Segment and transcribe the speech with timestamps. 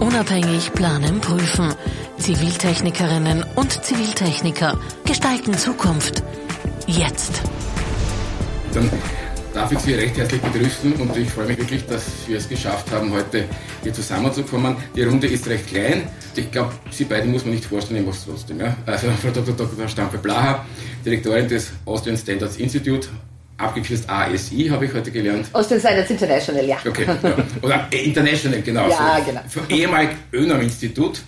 [0.00, 1.74] Unabhängig planen, prüfen.
[2.18, 6.22] Ziviltechnikerinnen und Ziviltechniker gestalten Zukunft.
[6.86, 7.42] Jetzt.
[8.72, 8.90] Dann
[9.52, 12.90] darf ich Sie recht herzlich begrüßen und ich freue mich wirklich, dass wir es geschafft
[12.90, 13.44] haben, heute
[13.82, 14.76] hier zusammenzukommen.
[14.96, 16.04] Die Runde ist recht klein.
[16.34, 18.60] Ich glaube, Sie beide muss man nicht vorstellen, es trotzdem.
[18.60, 18.76] Ja?
[18.86, 19.54] Also Frau Dr.
[19.54, 19.86] Dr.
[19.88, 20.64] Stampe Blaha,
[21.04, 23.08] Direktorin des Austrian Standards Institute,
[23.60, 25.48] abgekürzt ASI, habe ich heute gelernt.
[25.52, 26.78] Austrian Standards International, ja.
[26.86, 27.36] Okay, ja.
[27.62, 28.88] oder International, genau.
[28.88, 29.40] Ja, genau.
[29.48, 31.22] Für ehemalig Önam-Institut,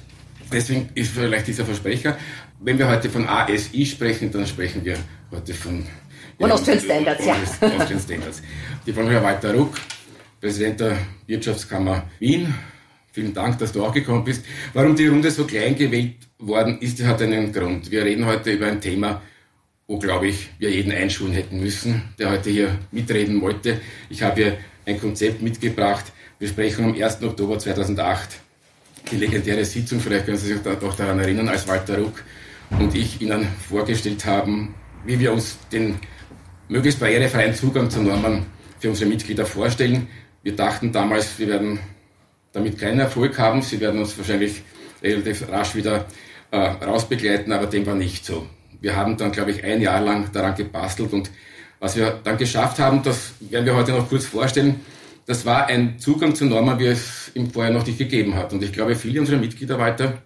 [0.53, 2.17] deswegen ist vielleicht dieser Versprecher.
[2.61, 4.97] Wenn wir heute von ASI sprechen, dann sprechen wir
[5.31, 5.85] heute von
[6.39, 7.35] und Austrian Standards, ja.
[7.79, 8.43] Austrian Standards.
[8.87, 9.75] Die Frau Walter Ruck,
[10.41, 12.53] Präsident der Wirtschaftskammer Wien.
[13.13, 14.45] Vielen Dank, dass du auch gekommen bist.
[14.73, 17.91] Warum die Runde so klein gewählt worden ist, hat einen Grund.
[17.91, 19.21] Wir reden heute über ein Thema,
[19.93, 23.79] wo, glaube ich, wir jeden einschulen hätten müssen, der heute hier mitreden wollte.
[24.09, 24.57] Ich habe hier
[24.87, 26.07] ein Konzept mitgebracht.
[26.39, 27.23] Wir sprechen am 1.
[27.23, 28.41] Oktober 2008
[29.11, 32.23] die legendäre Sitzung, vielleicht können Sie sich doch daran erinnern, als Walter Ruck
[32.71, 35.99] und ich Ihnen vorgestellt haben, wie wir uns den
[36.69, 38.47] möglichst barrierefreien Zugang zu Normen
[38.79, 40.09] für unsere Mitglieder vorstellen.
[40.43, 41.81] Wir dachten damals, wir werden
[42.53, 43.61] damit keinen Erfolg haben.
[43.61, 44.63] Sie werden uns wahrscheinlich
[45.03, 46.07] relativ rasch wieder
[46.51, 48.47] äh, rausbegleiten, aber dem war nicht so.
[48.83, 51.31] Wir haben dann, glaube ich, ein Jahr lang daran gebastelt und
[51.81, 54.81] was wir dann geschafft haben, das werden wir heute noch kurz vorstellen.
[55.27, 58.53] Das war ein Zugang zu Normen, wie es im Vorher noch nicht gegeben hat.
[58.53, 60.23] Und ich glaube, viele unserer Mitglieder weiter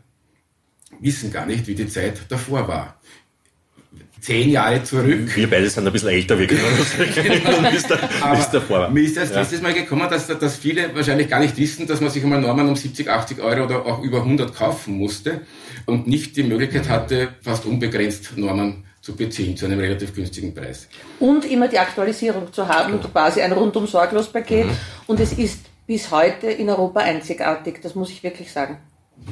[1.01, 2.99] wissen gar nicht, wie die Zeit davor war
[4.27, 5.37] zehn Jahre zurück.
[5.37, 8.89] Wir beide sind ein bisschen älter, wir können bis davor.
[8.91, 9.41] Mir ist erst ja.
[9.41, 12.69] letztes Mal gekommen, dass, dass viele wahrscheinlich gar nicht wissen, dass man sich einmal Norman
[12.69, 15.43] um 70, 80 Euro oder auch über 100 kaufen musste
[15.87, 20.89] und nicht die Möglichkeit hatte, fast unbegrenzt Norman zu beziehen, zu einem relativ günstigen Preis.
[21.21, 23.07] Und immer die Aktualisierung zu haben, genau.
[23.07, 24.67] quasi ein rundum sorglos Paket.
[24.67, 24.77] Mhm.
[25.07, 28.79] Und es ist bis heute in Europa einzigartig, das muss ich wirklich sagen.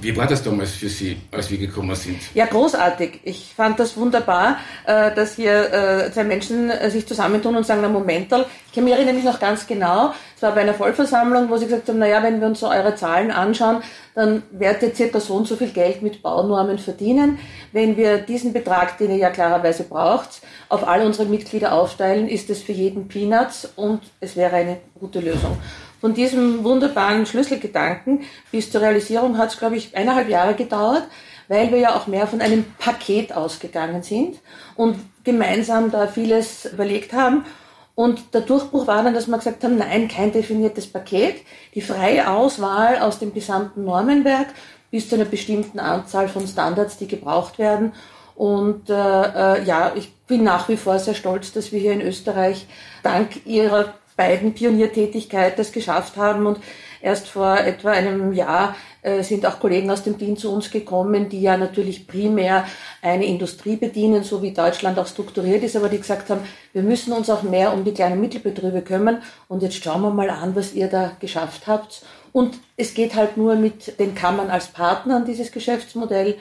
[0.00, 2.18] Wie war das damals für Sie, als wir gekommen sind?
[2.34, 3.20] Ja, großartig.
[3.22, 7.80] Ich fand das wunderbar, äh, dass hier äh, zwei Menschen äh, sich zusammentun und sagen,
[7.82, 11.48] na Momental, ich kann mich erinnere mich noch ganz genau, es war bei einer Vollversammlung,
[11.48, 13.82] wo sie gesagt haben, naja, wenn wir uns so eure Zahlen anschauen,
[14.14, 17.38] dann werdet ihr so und so viel Geld mit Baunormen verdienen.
[17.72, 22.50] Wenn wir diesen Betrag, den ihr ja klarerweise braucht, auf alle unsere Mitglieder aufteilen, ist
[22.50, 25.56] es für jeden Peanuts und es wäre eine gute Lösung.
[26.04, 31.04] Von diesem wunderbaren Schlüsselgedanken bis zur Realisierung hat es, glaube ich, eineinhalb Jahre gedauert,
[31.48, 34.36] weil wir ja auch mehr von einem Paket ausgegangen sind
[34.76, 37.46] und gemeinsam da vieles überlegt haben.
[37.94, 41.36] Und der Durchbruch war dann, dass wir gesagt haben, nein, kein definiertes Paket,
[41.74, 44.48] die freie Auswahl aus dem gesamten Normenwerk
[44.90, 47.94] bis zu einer bestimmten Anzahl von Standards, die gebraucht werden.
[48.36, 52.02] Und äh, äh, ja, ich bin nach wie vor sehr stolz, dass wir hier in
[52.02, 52.66] Österreich
[53.02, 56.46] dank Ihrer beiden Pioniertätigkeit das geschafft haben.
[56.46, 56.58] Und
[57.00, 61.28] erst vor etwa einem Jahr äh, sind auch Kollegen aus dem Team zu uns gekommen,
[61.28, 62.66] die ja natürlich primär
[63.02, 66.40] eine Industrie bedienen, so wie Deutschland auch strukturiert ist, aber die gesagt haben,
[66.72, 69.22] wir müssen uns auch mehr um die kleinen Mittelbetriebe kümmern.
[69.48, 72.02] Und jetzt schauen wir mal an, was ihr da geschafft habt.
[72.32, 76.36] Und es geht halt nur mit den Kammern als Partner an dieses Geschäftsmodell.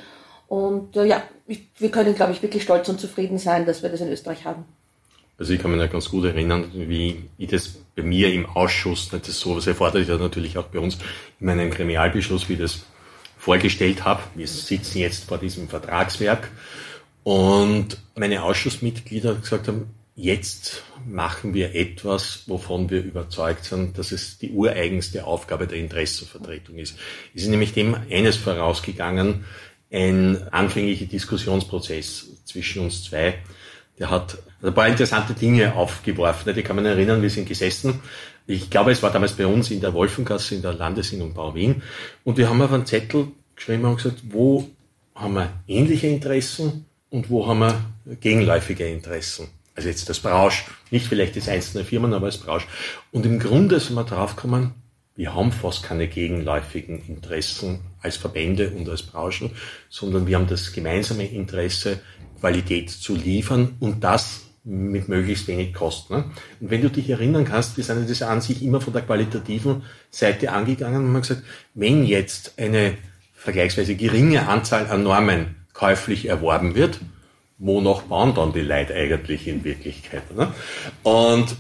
[0.47, 4.01] Und äh, ja, wir können, glaube ich, wirklich stolz und zufrieden sein, dass wir das
[4.01, 4.65] in Österreich haben.
[5.37, 9.09] Also ich kann mich noch ganz gut erinnern, wie ich das bei mir im Ausschuss,
[9.09, 10.97] das ist sowas erfordert ja natürlich auch bei uns
[11.39, 12.85] in meinem Gremialbeschluss, wie ich das
[13.37, 14.23] vorgestellt habe.
[14.35, 16.49] Wir sitzen jetzt vor diesem Vertragswerk
[17.23, 24.37] und meine Ausschussmitglieder gesagt haben, jetzt machen wir etwas, wovon wir überzeugt sind, dass es
[24.37, 26.95] die ureigenste Aufgabe der Interessenvertretung ist.
[27.33, 29.45] Es ist nämlich dem eines vorausgegangen,
[29.91, 33.39] ein anfänglicher Diskussionsprozess zwischen uns zwei,
[33.99, 36.53] der hat ein paar interessante Dinge aufgeworfen.
[36.53, 37.99] Die kann man erinnern, wir sind gesessen.
[38.47, 41.53] Ich glaube, es war damals bei uns in der Wolfengasse in der Landesinn und Bau
[41.55, 41.81] Wien.
[42.23, 44.69] Und wir haben auf einen Zettel geschrieben und gesagt, wo
[45.15, 49.49] haben wir ähnliche Interessen und wo haben wir gegenläufige Interessen.
[49.75, 52.67] Also jetzt das Brausch, nicht vielleicht das einzelne Firmen, aber das Brausch.
[53.11, 54.71] Und im Grunde sind wir draufgekommen,
[55.15, 59.51] wir haben fast keine gegenläufigen Interessen als Verbände und als Branchen,
[59.89, 61.99] sondern wir haben das gemeinsame Interesse,
[62.43, 66.13] Qualität zu liefern und das mit möglichst wenig Kosten.
[66.13, 66.23] Ne?
[66.59, 69.83] Und wenn du dich erinnern kannst, wir sind das an sich immer von der qualitativen
[70.11, 71.43] Seite angegangen und haben gesagt,
[71.73, 72.95] wenn jetzt eine
[73.33, 76.99] vergleichsweise geringe Anzahl an Normen käuflich erworben wird,
[77.59, 80.35] wonach bauen dann die Leute eigentlich in Wirklichkeit?
[80.35, 80.51] Ne?
[81.03, 81.55] Und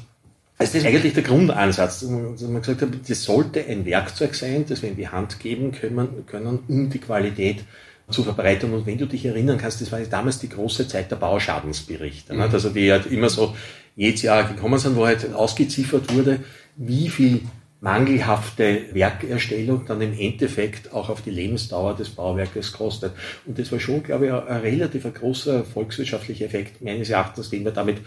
[0.57, 4.81] das ist eigentlich der Grundansatz, dass man gesagt hat, das sollte ein Werkzeug sein, das
[4.81, 7.63] wir in die Hand geben können, können um die Qualität
[8.09, 8.73] zu verbreiten.
[8.73, 12.35] Und wenn du dich erinnern kannst, das war damals die große Zeit der Bauschadensberichte.
[12.35, 12.47] Ne?
[12.47, 12.53] Mhm.
[12.53, 13.55] Also die halt immer so
[13.95, 16.39] jedes Jahr gekommen sind, wo halt ausgeziffert wurde,
[16.75, 17.41] wie viel
[17.83, 23.11] mangelhafte Werkerstellung dann im Endeffekt auch auf die Lebensdauer des Bauwerkes kostet.
[23.45, 27.65] Und das war schon, glaube ich, ein, ein relativ großer volkswirtschaftlicher Effekt meines Erachtens, den
[27.65, 27.97] wir damit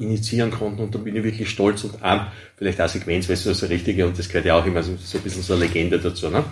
[0.00, 0.82] initiieren konnten.
[0.82, 2.26] Und da bin ich wirklich stolz und an,
[2.56, 5.18] vielleicht auch Sequenz, es so das Richtige und das gehört ja auch immer so, so
[5.18, 6.28] ein bisschen so eine Legende dazu.
[6.28, 6.42] Ne?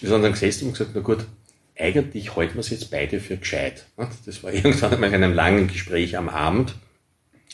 [0.00, 1.26] Wir sind dann gesessen und gesagt, na gut,
[1.78, 3.86] eigentlich halten wir es jetzt beide für gescheit.
[4.26, 6.74] Das war irgendwann mal in einem langen Gespräch am Abend.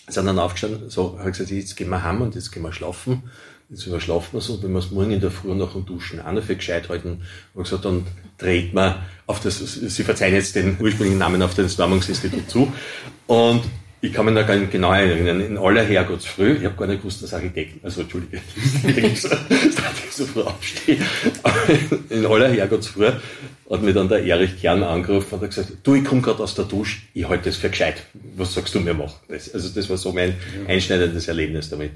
[0.06, 3.22] Sind dann aufgestanden, so, habe gesagt, jetzt gehen wir heim und jetzt gehen wir schlafen.
[3.70, 6.20] Jetzt überschlafen wir es und wenn wir es morgen in der Früh nach dem Duschen
[6.20, 7.22] auch noch für gescheit halten,
[7.54, 8.06] und gesagt, dann
[8.36, 12.70] dreht man auf das, Sie verzeihen jetzt den ursprünglichen Namen auf das Normungsinstitut zu.
[13.26, 13.62] Und
[14.04, 17.00] ich kann mich da gar nicht genau erinnern, in aller Herrgottsfrüh, ich habe gar nicht
[17.00, 18.36] gewusst, dass Architekten, also Entschuldige,
[18.82, 20.98] dass ich so früh aufstehe,
[22.10, 23.06] in aller Herrgottsfrüh
[23.70, 26.54] hat mir dann der Erich Kern angerufen und hat gesagt, du, ich komme gerade aus
[26.54, 28.02] der Dusche, ich halte das für gescheit,
[28.36, 29.14] was sagst du mir machen?
[29.30, 30.34] also das war so mein
[30.68, 31.92] einschneidendes Erlebnis damit.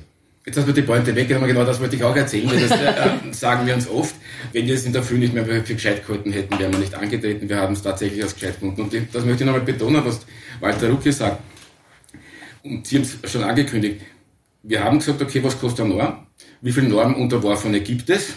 [0.47, 2.95] Jetzt hast du die Pointe weggenommen, genau das wollte ich auch erzählen, weil das äh,
[3.33, 4.15] sagen wir uns oft.
[4.55, 6.95] Wenn wir es in der Früh nicht mehr für gescheit gehalten hätten, wären wir nicht
[6.95, 8.81] angetreten, wir haben es tatsächlich als gescheit gefunden.
[8.81, 10.21] Und das möchte ich nochmal betonen, was
[10.61, 11.43] Walter Rucke sagt.
[12.69, 14.03] Und Sie haben es schon angekündigt.
[14.63, 16.27] Wir haben gesagt, okay, was kostet eine Norm?
[16.61, 18.35] Wie viele Normunterworfene gibt es?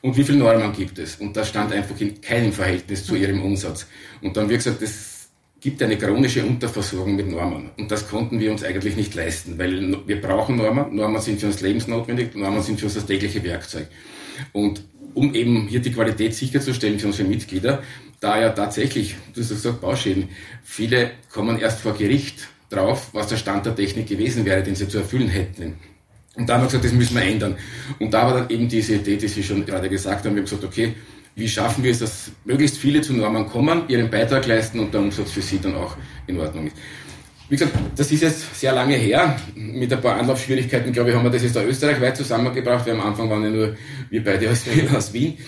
[0.00, 1.16] Und wie viele Normen gibt es?
[1.16, 3.86] Und das stand einfach in keinem Verhältnis zu ihrem Umsatz.
[4.22, 5.28] Und dann haben gesagt, das
[5.60, 7.70] gibt eine chronische Unterversorgung mit Normen.
[7.76, 10.94] Und das konnten wir uns eigentlich nicht leisten, weil wir brauchen Normen.
[10.94, 13.88] Normen sind für uns lebensnotwendig, Normen sind für uns das tägliche Werkzeug.
[14.52, 14.84] Und
[15.14, 17.82] um eben hier die Qualität sicherzustellen für unsere Mitglieder,
[18.20, 20.28] da ja tatsächlich, du hast gesagt, Bauschäden,
[20.62, 24.88] viele kommen erst vor Gericht drauf, was der Stand der Technik gewesen wäre, den sie
[24.88, 25.78] zu erfüllen hätten.
[26.36, 27.56] Und da haben wir gesagt, das müssen wir ändern.
[27.98, 30.34] Und da war dann eben diese Idee, die Sie schon gerade gesagt haben.
[30.34, 30.94] Wir haben gesagt, okay,
[31.34, 35.00] wie schaffen wir es, dass möglichst viele zu Normen kommen, ihren Beitrag leisten und der
[35.00, 36.76] Umsatz für sie dann auch in Ordnung ist.
[37.48, 39.36] Wie gesagt, das ist jetzt sehr lange her.
[39.54, 42.84] Mit ein paar Anlaufschwierigkeiten, glaube ich, haben wir das jetzt da österreichweit zusammengebracht.
[42.84, 43.76] Wir am Anfang waren ja nur
[44.10, 45.38] wir beide aus, aus Wien.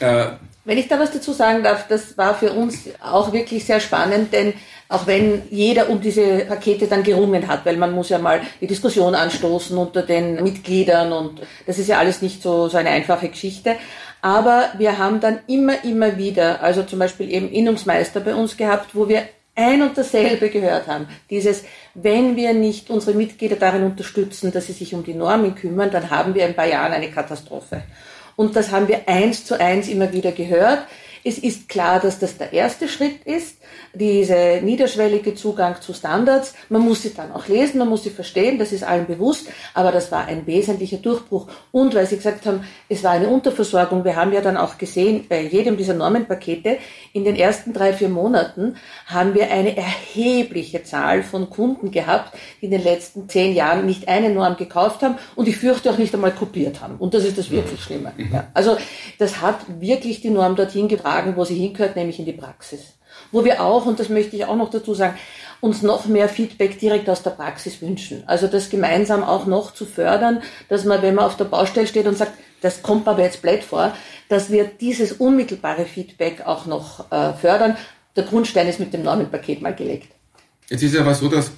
[0.00, 0.26] Äh,
[0.66, 4.32] wenn ich da was dazu sagen darf, das war für uns auch wirklich sehr spannend,
[4.32, 4.52] denn
[4.88, 8.66] auch wenn jeder um diese Pakete dann gerungen hat, weil man muss ja mal die
[8.66, 13.28] Diskussion anstoßen unter den Mitgliedern und das ist ja alles nicht so, so eine einfache
[13.28, 13.76] Geschichte.
[14.22, 18.94] Aber wir haben dann immer, immer wieder, also zum Beispiel eben Innungsmeister bei uns gehabt,
[18.94, 19.22] wo wir
[19.56, 21.08] ein und dasselbe gehört haben.
[21.30, 25.90] Dieses, wenn wir nicht unsere Mitglieder darin unterstützen, dass sie sich um die Normen kümmern,
[25.90, 27.82] dann haben wir in ein paar Jahren eine Katastrophe.
[28.36, 30.80] Und das haben wir eins zu eins immer wieder gehört.
[31.26, 33.56] Es ist klar, dass das der erste Schritt ist,
[33.94, 36.54] diese niederschwellige Zugang zu Standards.
[36.68, 39.90] Man muss sie dann auch lesen, man muss sie verstehen, das ist allen bewusst, aber
[39.90, 41.48] das war ein wesentlicher Durchbruch.
[41.72, 45.26] Und weil Sie gesagt haben, es war eine Unterversorgung, wir haben ja dann auch gesehen,
[45.28, 46.78] bei jedem dieser Normenpakete,
[47.12, 48.76] in den ersten drei, vier Monaten
[49.06, 54.06] haben wir eine erhebliche Zahl von Kunden gehabt, die in den letzten zehn Jahren nicht
[54.06, 56.98] eine Norm gekauft haben und ich fürchte auch nicht einmal kopiert haben.
[56.98, 58.12] Und das ist das wirklich Schlimme.
[58.16, 58.32] Mhm.
[58.32, 58.46] Ja.
[58.54, 58.76] Also
[59.18, 62.96] das hat wirklich die Norm dorthin getragen, wo sie hingehört, nämlich in die Praxis
[63.32, 65.16] wo wir auch, und das möchte ich auch noch dazu sagen,
[65.60, 68.22] uns noch mehr Feedback direkt aus der Praxis wünschen.
[68.26, 72.06] Also das gemeinsam auch noch zu fördern, dass man, wenn man auf der Baustelle steht
[72.06, 73.94] und sagt, das kommt aber jetzt blöd vor,
[74.28, 77.76] dass wir dieses unmittelbare Feedback auch noch äh, fördern.
[78.16, 80.08] Der Grundstein ist mit dem Normenpaket mal gelegt.
[80.68, 81.50] Jetzt ist es aber so, dass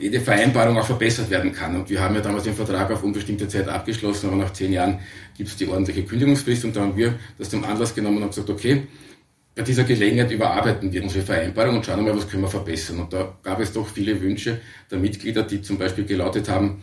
[0.00, 1.76] jede Vereinbarung auch verbessert werden kann.
[1.76, 4.98] Und wir haben ja damals den Vertrag auf unbestimmte Zeit abgeschlossen, aber nach zehn Jahren
[5.36, 8.50] gibt es die ordentliche Kündigungsfrist und da haben wir das zum Anlass genommen und gesagt,
[8.50, 8.86] okay,
[9.54, 13.00] bei dieser Gelegenheit überarbeiten wir unsere Vereinbarung und schauen mal, was können wir verbessern.
[13.00, 16.82] Und da gab es doch viele Wünsche der Mitglieder, die zum Beispiel gelautet haben,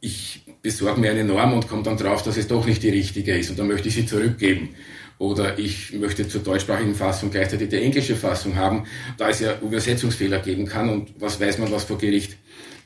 [0.00, 3.36] ich besorge mir eine Norm und komme dann drauf, dass es doch nicht die richtige
[3.36, 4.70] ist und dann möchte ich sie zurückgeben.
[5.18, 8.84] Oder ich möchte zur deutschsprachigen Fassung gleichzeitig die englische Fassung haben,
[9.16, 12.36] da es ja Übersetzungsfehler geben kann und was weiß man, was vor Gericht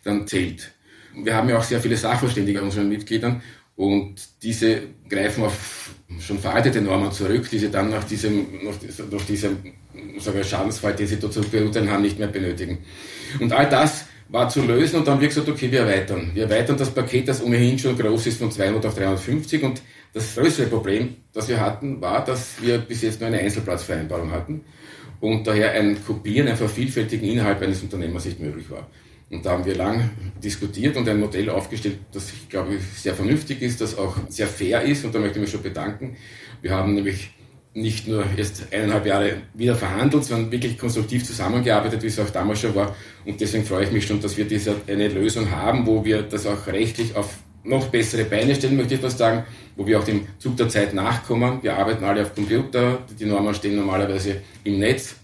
[0.04, 0.70] dann zählt.
[1.14, 3.42] Wir haben ja auch sehr viele Sachverständige an unseren Mitgliedern
[3.74, 9.56] und diese greifen auf schon veraltete Normen zurück, die sie dann nach diesem, nach, diesem
[10.18, 12.78] sagen Schadensfall, den sie dazu beurteilen haben, nicht mehr benötigen.
[13.38, 16.30] Und all das war zu lösen und dann haben wir gesagt, okay, wir erweitern.
[16.34, 19.82] Wir erweitern das Paket, das ohnehin schon groß ist, von 200 auf 350 und
[20.12, 24.64] das größere Problem, das wir hatten, war, dass wir bis jetzt nur eine Einzelplatzvereinbarung hatten
[25.20, 28.88] und daher ein Kopieren, ein Vervielfältigen innerhalb eines Unternehmers nicht möglich war.
[29.30, 30.10] Und da haben wir lang
[30.42, 34.82] diskutiert und ein Modell aufgestellt, das ich glaube sehr vernünftig ist, das auch sehr fair
[34.82, 36.16] ist und da möchte ich mich schon bedanken.
[36.62, 37.30] Wir haben nämlich
[37.72, 42.60] nicht nur erst eineinhalb Jahre wieder verhandelt, sondern wirklich konstruktiv zusammengearbeitet, wie es auch damals
[42.60, 42.96] schon war.
[43.24, 46.46] Und deswegen freue ich mich schon, dass wir diese eine Lösung haben, wo wir das
[46.46, 49.44] auch rechtlich auf noch bessere Beine stellen, möchte ich das sagen,
[49.76, 51.62] wo wir auch dem Zug der Zeit nachkommen.
[51.62, 55.16] Wir arbeiten alle auf Computer, die Normen stehen normalerweise im Netz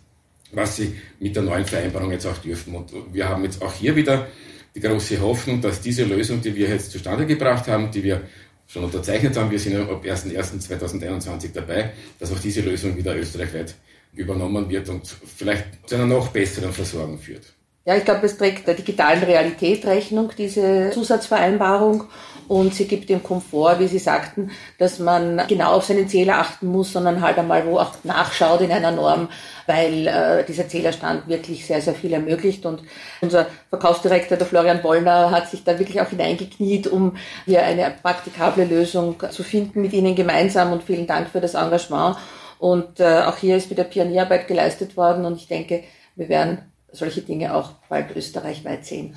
[0.53, 2.75] was sie mit der neuen Vereinbarung jetzt auch dürfen.
[2.75, 4.27] Und wir haben jetzt auch hier wieder
[4.75, 8.23] die große Hoffnung, dass diese Lösung, die wir jetzt zustande gebracht haben, die wir
[8.67, 9.51] schon unterzeichnet haben.
[9.51, 13.75] Wir sind ab 01.01.2021 dabei, dass auch diese Lösung wieder österreichweit
[14.15, 17.56] übernommen wird und vielleicht zu einer noch besseren Versorgung führt.
[17.87, 22.03] Ja, ich glaube, es trägt der digitalen Realität Rechnung, diese Zusatzvereinbarung.
[22.49, 26.67] Und sie gibt dem Komfort, wie Sie sagten, dass man genau auf seinen Zähler achten
[26.67, 29.29] muss, sondern halt einmal wo auch nachschaut in einer Norm,
[29.67, 32.67] weil äh, dieser Zählerstand wirklich sehr, sehr viel ermöglicht.
[32.67, 32.83] Und
[33.21, 38.65] unser Verkaufsdirektor, der Florian Bollner, hat sich da wirklich auch hineingekniet, um hier eine praktikable
[38.65, 40.73] Lösung zu finden mit Ihnen gemeinsam.
[40.73, 42.17] Und vielen Dank für das Engagement.
[42.59, 45.25] Und äh, auch hier ist wieder Pionierarbeit geleistet worden.
[45.25, 45.85] Und ich denke,
[46.17, 46.59] wir werden
[46.93, 49.15] solche Dinge auch bald österreichweit sehen.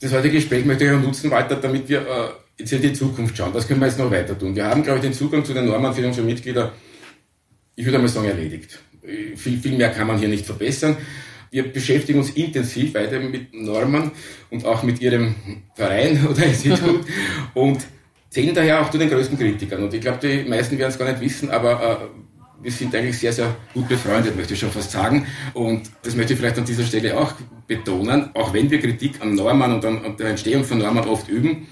[0.00, 2.28] Das heutige Gespräch möchte ich auch nutzen, Walter, damit wir äh,
[2.58, 3.54] jetzt in die Zukunft schauen.
[3.54, 4.54] Was können wir jetzt noch weiter tun?
[4.56, 6.72] Wir haben, glaube ich, den Zugang zu den Normen für unsere Mitglieder,
[7.74, 8.80] ich würde einmal sagen, erledigt.
[9.36, 10.96] Viel, viel mehr kann man hier nicht verbessern.
[11.50, 14.12] Wir beschäftigen uns intensiv weiter mit Normen
[14.50, 15.34] und auch mit Ihrem
[15.74, 17.04] Verein oder Institut
[17.54, 17.84] und
[18.30, 19.82] zählen daher auch zu den größten Kritikern.
[19.82, 22.31] Und ich glaube, die meisten werden es gar nicht wissen, aber äh,
[22.62, 25.26] wir sind eigentlich sehr, sehr gut befreundet, möchte ich schon fast sagen.
[25.54, 27.32] Und das möchte ich vielleicht an dieser Stelle auch
[27.66, 28.30] betonen.
[28.34, 31.66] Auch wenn wir Kritik an Normen und an, der Entstehung von Normen oft üben,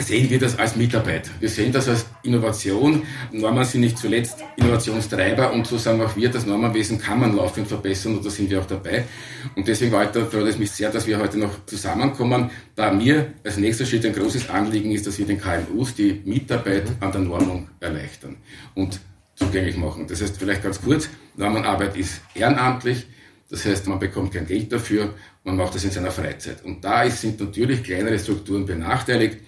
[0.00, 1.30] sehen wir das als Mitarbeit.
[1.38, 3.04] Wir sehen das als Innovation.
[3.30, 7.68] Normen sind nicht zuletzt Innovationstreiber und so sagen auch wir, das Normenwesen kann man laufend
[7.68, 9.04] verbessern und da sind wir auch dabei.
[9.54, 13.86] Und deswegen, freut es mich sehr, dass wir heute noch zusammenkommen, da mir als nächster
[13.86, 18.36] Schritt ein großes Anliegen ist, dass wir den KMUs die Mitarbeit an der Normung erleichtern.
[18.74, 18.98] Und
[19.34, 20.06] zugänglich machen.
[20.06, 23.06] Das heißt, vielleicht ganz kurz, Normenarbeit ist ehrenamtlich,
[23.50, 25.14] das heißt, man bekommt kein Geld dafür,
[25.44, 26.64] man macht das in seiner Freizeit.
[26.64, 29.38] Und da sind natürlich kleinere Strukturen benachteiligt.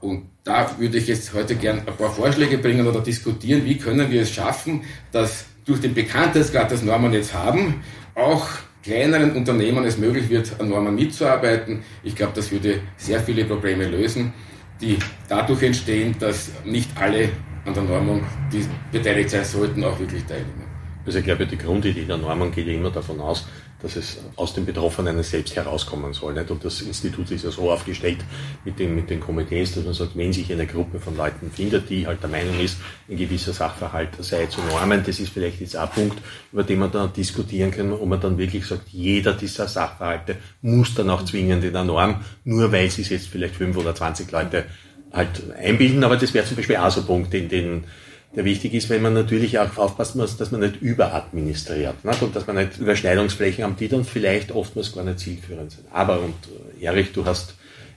[0.00, 4.10] Und da würde ich jetzt heute gern ein paar Vorschläge bringen oder diskutieren, wie können
[4.10, 4.82] wir es schaffen,
[5.12, 7.82] dass durch den Bekanntheitsgrad, das Normen jetzt haben,
[8.14, 8.48] auch
[8.82, 11.84] kleineren Unternehmen es möglich wird, an Normen mitzuarbeiten.
[12.02, 14.32] Ich glaube, das würde sehr viele Probleme lösen,
[14.80, 17.28] die dadurch entstehen, dass nicht alle
[17.64, 20.66] an der Normung, die beteiligt sein sollten, auch wirklich teilnehmen.
[21.04, 23.46] Also ich glaube, die Grundidee der Normung geht ja immer davon aus,
[23.80, 26.34] dass es aus den Betroffenen selbst herauskommen soll.
[26.34, 26.48] Nicht?
[26.52, 28.18] Und das Institut ist ja so aufgestellt
[28.64, 31.90] mit den, mit den Komitees, dass man sagt, wenn sich eine Gruppe von Leuten findet,
[31.90, 32.78] die halt der Meinung ist,
[33.10, 36.92] ein gewisser Sachverhalt sei zu normen, das ist vielleicht jetzt ein Punkt, über den man
[36.92, 41.64] dann diskutieren kann, wo man dann wirklich sagt, jeder dieser Sachverhalte muss dann auch zwingend
[41.64, 44.66] in der Norm, nur weil es jetzt vielleicht fünf oder zwanzig Leute
[45.12, 47.84] halt einbilden, aber das wäre zum Beispiel auch so ein Punkt, den, den,
[48.34, 52.22] der wichtig ist, wenn man natürlich auch aufpassen muss, dass man nicht überadministriert nicht?
[52.22, 55.84] und dass man nicht Überschneidungsflächen am die dann vielleicht oftmals gar nicht zielführend sind.
[55.92, 56.34] Aber, und
[56.80, 57.54] äh, Erich, du hast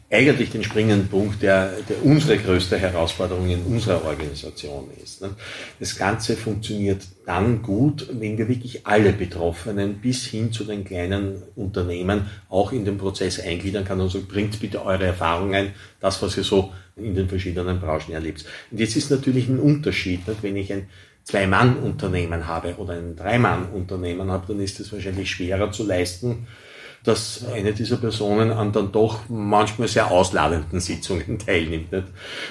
[0.10, 5.22] eigentlich den springenden Punkt, der, der unsere größte Herausforderung in unserer Organisation ist.
[5.22, 5.32] Ne?
[5.80, 11.42] Das Ganze funktioniert dann gut, wenn wir wirklich alle Betroffenen bis hin zu den kleinen
[11.56, 16.38] Unternehmen auch in den Prozess eingliedern kann und so, bringt bitte eure Erfahrungen, das, was
[16.38, 18.46] ihr so in den verschiedenen Branchen erlebt.
[18.72, 20.88] Und jetzt ist natürlich ein Unterschied, wenn ich ein
[21.24, 26.46] Zwei-Mann-Unternehmen habe oder ein Drei-Mann-Unternehmen habe, dann ist es wahrscheinlich schwerer zu leisten,
[27.06, 31.92] dass eine dieser Personen an dann doch manchmal sehr ausladenden Sitzungen teilnimmt.
[31.92, 32.08] Nicht?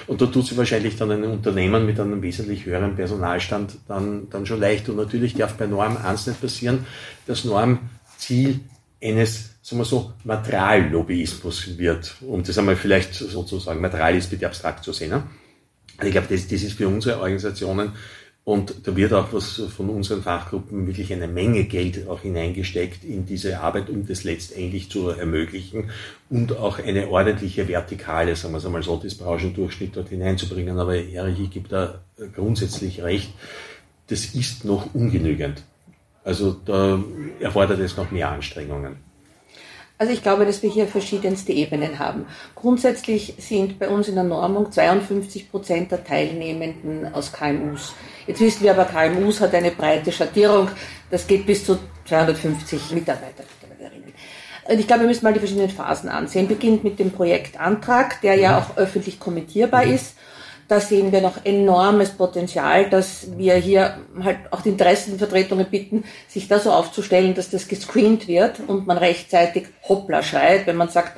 [0.07, 4.45] Und da tut sie wahrscheinlich dann ein Unternehmen mit einem wesentlich höheren Personalstand dann, dann
[4.45, 4.89] schon leicht.
[4.89, 6.85] Und natürlich darf bei Norm eins nicht passieren,
[7.27, 8.59] das Normziel
[9.01, 14.83] eines sagen wir so, Materiallobbyismus wird, um das einmal vielleicht sozusagen, Material ist bitte abstrakt
[14.83, 15.09] zu sehen.
[15.09, 15.23] Ne?
[16.03, 17.93] Ich glaube, das, das ist für unsere Organisationen
[18.45, 23.25] und da wird auch was von unseren Fachgruppen wirklich eine Menge Geld auch hineingesteckt in
[23.25, 25.89] diese Arbeit, um das letztendlich zu ermöglichen
[26.29, 30.77] und auch eine ordentliche Vertikale, sagen wir es einmal so, das Branchendurchschnitt dort hineinzubringen.
[30.77, 32.01] Aber Erich, ich gebe da
[32.35, 33.33] grundsätzlich recht,
[34.07, 35.63] das ist noch ungenügend.
[36.23, 37.03] Also da
[37.39, 38.97] erfordert es noch mehr Anstrengungen.
[39.97, 42.25] Also ich glaube, dass wir hier verschiedenste Ebenen haben.
[42.53, 47.93] Grundsätzlich sind bei uns in der Normung 52 Prozent der Teilnehmenden aus KMUs.
[48.27, 50.67] Jetzt wissen wir aber, KMUs hat eine breite Schattierung.
[51.09, 53.43] Das geht bis zu 250 Mitarbeiter.
[54.67, 56.47] Und ich glaube, wir müssen mal die verschiedenen Phasen ansehen.
[56.47, 60.15] Beginnt mit dem Projektantrag, der ja auch öffentlich kommentierbar ist.
[60.67, 66.47] Da sehen wir noch enormes Potenzial, dass wir hier halt auch die Interessenvertretungen bitten, sich
[66.47, 71.17] da so aufzustellen, dass das gescreent wird und man rechtzeitig hoppla schreit, wenn man sagt,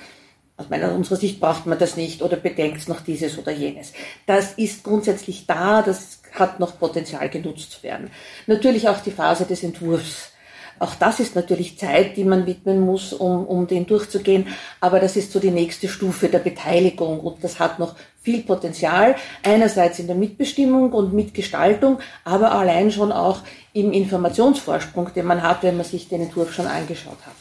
[0.58, 3.94] aus meiner, unserer Sicht braucht man das nicht oder bedenkt noch dieses oder jenes.
[4.26, 8.10] Das ist grundsätzlich da, das hat noch Potenzial genutzt zu werden.
[8.48, 10.32] Natürlich auch die Phase des Entwurfs.
[10.80, 14.48] Auch das ist natürlich Zeit, die man widmen muss, um, um den durchzugehen.
[14.80, 19.16] Aber das ist so die nächste Stufe der Beteiligung und das hat noch viel Potenzial.
[19.44, 23.40] Einerseits in der Mitbestimmung und Mitgestaltung, aber allein schon auch
[23.74, 27.36] im Informationsvorsprung, den man hat, wenn man sich den Entwurf schon angeschaut hat.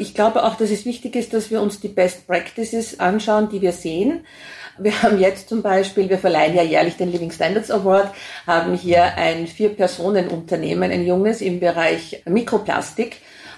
[0.00, 3.60] Ich glaube auch, dass es wichtig ist, dass wir uns die Best Practices anschauen, die
[3.60, 4.20] wir sehen
[4.80, 8.12] Wir haben jetzt zum Beispiel, wir verleihen ja jährlich den Living Standards Award,
[8.46, 13.16] haben hier ein Vier-Personen-Unternehmen, ein junges im Bereich Mikroplastik.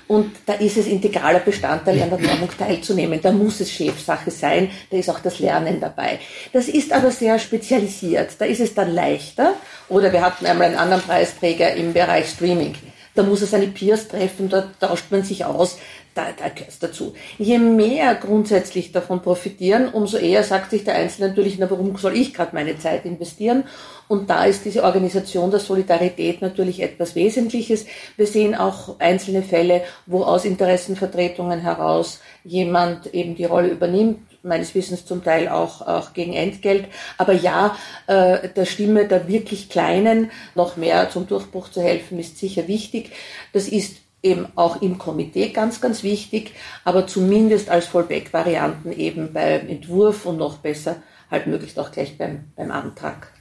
[0.09, 3.21] Und da ist es integraler Bestandteil an der Normung teilzunehmen.
[3.23, 4.69] Da muss es Chefsache sein.
[4.91, 6.19] Da ist auch das Lernen dabei.
[6.53, 8.31] Das ist aber sehr spezialisiert.
[8.39, 9.55] Da ist es dann leichter.
[9.89, 12.75] Oder wir hatten einmal einen anderen Preisträger im Bereich Streaming.
[13.15, 15.79] Da muss er seine Peers treffen, da tauscht man sich aus
[16.15, 17.15] da, da gehört dazu.
[17.39, 22.17] Je mehr grundsätzlich davon profitieren, umso eher sagt sich der Einzelne natürlich, na, warum soll
[22.17, 23.65] ich gerade meine Zeit investieren?
[24.09, 27.87] Und da ist diese Organisation der Solidarität natürlich etwas Wesentliches.
[28.17, 34.75] Wir sehen auch einzelne Fälle, wo aus Interessenvertretungen heraus jemand eben die Rolle übernimmt, meines
[34.75, 36.87] Wissens zum Teil auch, auch gegen Entgelt.
[37.19, 37.77] Aber ja,
[38.09, 43.13] äh, der Stimme der wirklich Kleinen noch mehr zum Durchbruch zu helfen, ist sicher wichtig.
[43.53, 46.53] Das ist eben auch im Komitee ganz, ganz wichtig,
[46.85, 50.97] aber zumindest als Fallback-Varianten eben beim Entwurf und noch besser
[51.31, 53.33] halt möglichst auch gleich beim, beim Antrag.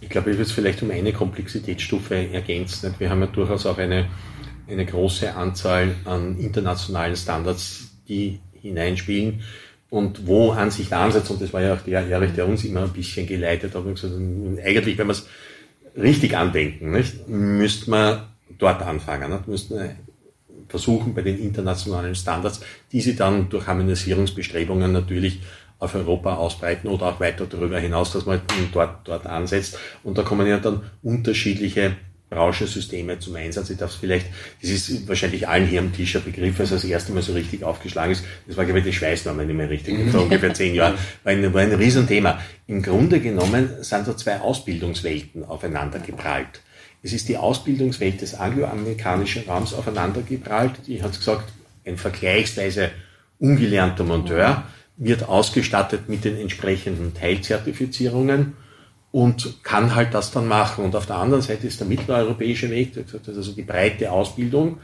[0.00, 2.94] Ich glaube, ich würde es vielleicht um eine Komplexitätsstufe ergänzen.
[2.98, 4.06] Wir haben ja durchaus auch eine,
[4.68, 9.42] eine große Anzahl an internationalen Standards, die hineinspielen
[9.90, 12.64] und wo an sich der Ansatz, und das war ja auch der Erich, der uns
[12.64, 15.26] immer ein bisschen geleitet hat, gesagt, eigentlich, wenn wir es
[15.96, 18.22] richtig andenken, nicht, müsste man
[18.58, 19.32] dort anfangen.
[19.32, 19.48] Nicht?
[19.48, 19.96] Müsste
[20.68, 22.60] versuchen bei den internationalen Standards,
[22.92, 25.40] die sie dann durch Harmonisierungsbestrebungen natürlich
[25.78, 28.40] auf Europa ausbreiten oder auch weiter darüber hinaus, dass man
[28.72, 29.78] dort, dort ansetzt.
[30.02, 31.96] Und da kommen ja dann unterschiedliche
[32.30, 33.70] Branchensysteme zum Einsatz.
[33.70, 34.26] Ich darf es vielleicht,
[34.60, 37.64] das ist wahrscheinlich allen hier am Tisch ein Begriff, als das erste Mal so richtig
[37.64, 38.24] aufgeschlagen ist.
[38.46, 40.94] Das war, glaube ich, die Schweißnahme nicht mehr richtig, vor ungefähr zehn Jahren.
[41.24, 42.40] War ein, war ein Riesenthema.
[42.66, 46.60] Im Grunde genommen sind da zwei Ausbildungswelten aufeinander geprallt.
[47.02, 50.72] Es ist die Ausbildungswelt des angloamerikanischen Raums aufeinandergeprallt.
[50.86, 51.52] Die hat gesagt,
[51.86, 52.90] ein vergleichsweise
[53.38, 54.64] ungelernter Monteur
[54.96, 58.54] wird ausgestattet mit den entsprechenden Teilzertifizierungen
[59.12, 60.84] und kann halt das dann machen.
[60.84, 62.92] Und auf der anderen Seite ist der mitteleuropäische Weg,
[63.26, 64.78] also die breite Ausbildung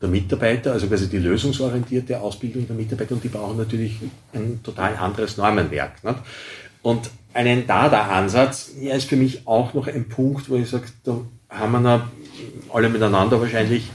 [0.00, 3.98] der Mitarbeiter, also quasi die lösungsorientierte Ausbildung der Mitarbeiter und die brauchen natürlich
[4.32, 6.02] ein total anderes Normenwerk.
[6.02, 6.18] Nicht?
[6.82, 11.20] Und einen Dada-Ansatz ja, ist für mich auch noch ein Punkt, wo ich sage, da
[11.50, 12.08] haben wir
[12.72, 13.90] alle miteinander wahrscheinlich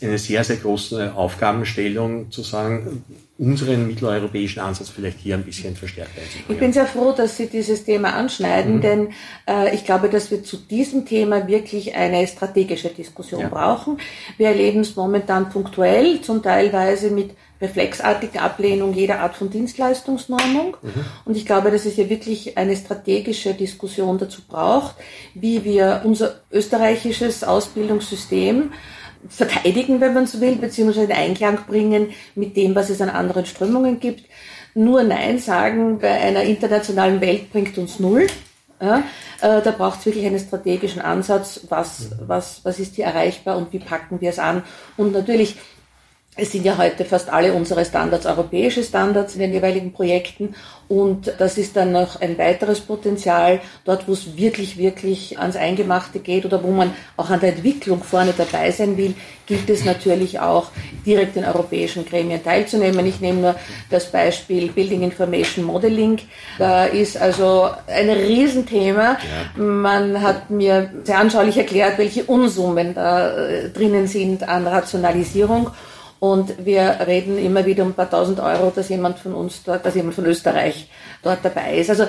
[0.00, 3.04] eine sehr, sehr große Aufgabenstellung zu sagen,
[3.38, 6.46] unseren mitteleuropäischen Ansatz vielleicht hier ein bisschen verstärkt einzubringen.
[6.48, 8.80] Ich bin sehr froh, dass Sie dieses Thema anschneiden, mhm.
[8.80, 9.08] denn
[9.46, 13.48] äh, ich glaube, dass wir zu diesem Thema wirklich eine strategische Diskussion ja.
[13.48, 13.98] brauchen.
[14.38, 20.76] Wir erleben es momentan punktuell, zum Teilweise mit reflexartigen Ablehnung jeder Art von Dienstleistungsnormung.
[20.80, 21.04] Mhm.
[21.24, 24.94] Und ich glaube, dass es hier wirklich eine strategische Diskussion dazu braucht,
[25.34, 28.72] wie wir unser österreichisches Ausbildungssystem
[29.28, 33.46] verteidigen, wenn man so will, beziehungsweise in Einklang bringen mit dem, was es an anderen
[33.46, 34.24] Strömungen gibt.
[34.74, 38.26] Nur Nein sagen bei einer internationalen Welt bringt uns null.
[38.78, 38.98] Ja,
[39.40, 43.72] äh, da braucht es wirklich einen strategischen Ansatz, was, was, was ist hier erreichbar und
[43.72, 44.64] wie packen wir es an.
[44.98, 45.56] Und natürlich
[46.36, 50.54] es sind ja heute fast alle unsere Standards europäische Standards in den jeweiligen Projekten
[50.88, 56.20] und das ist dann noch ein weiteres Potenzial, dort wo es wirklich, wirklich ans Eingemachte
[56.20, 59.14] geht oder wo man auch an der Entwicklung vorne dabei sein will,
[59.46, 60.70] gilt es natürlich auch
[61.04, 63.04] direkt in europäischen Gremien teilzunehmen.
[63.06, 63.54] Ich nehme nur
[63.90, 66.18] das Beispiel Building Information Modeling.
[66.58, 69.16] Da ist also ein Riesenthema.
[69.56, 69.62] Ja.
[69.62, 73.32] Man hat mir sehr anschaulich erklärt, welche Unsummen da
[73.72, 75.70] drinnen sind an Rationalisierung.
[76.18, 79.84] Und wir reden immer wieder um ein paar tausend Euro, dass jemand von uns dort,
[79.84, 80.88] dass jemand von Österreich
[81.22, 81.90] dort dabei ist.
[81.90, 82.06] Also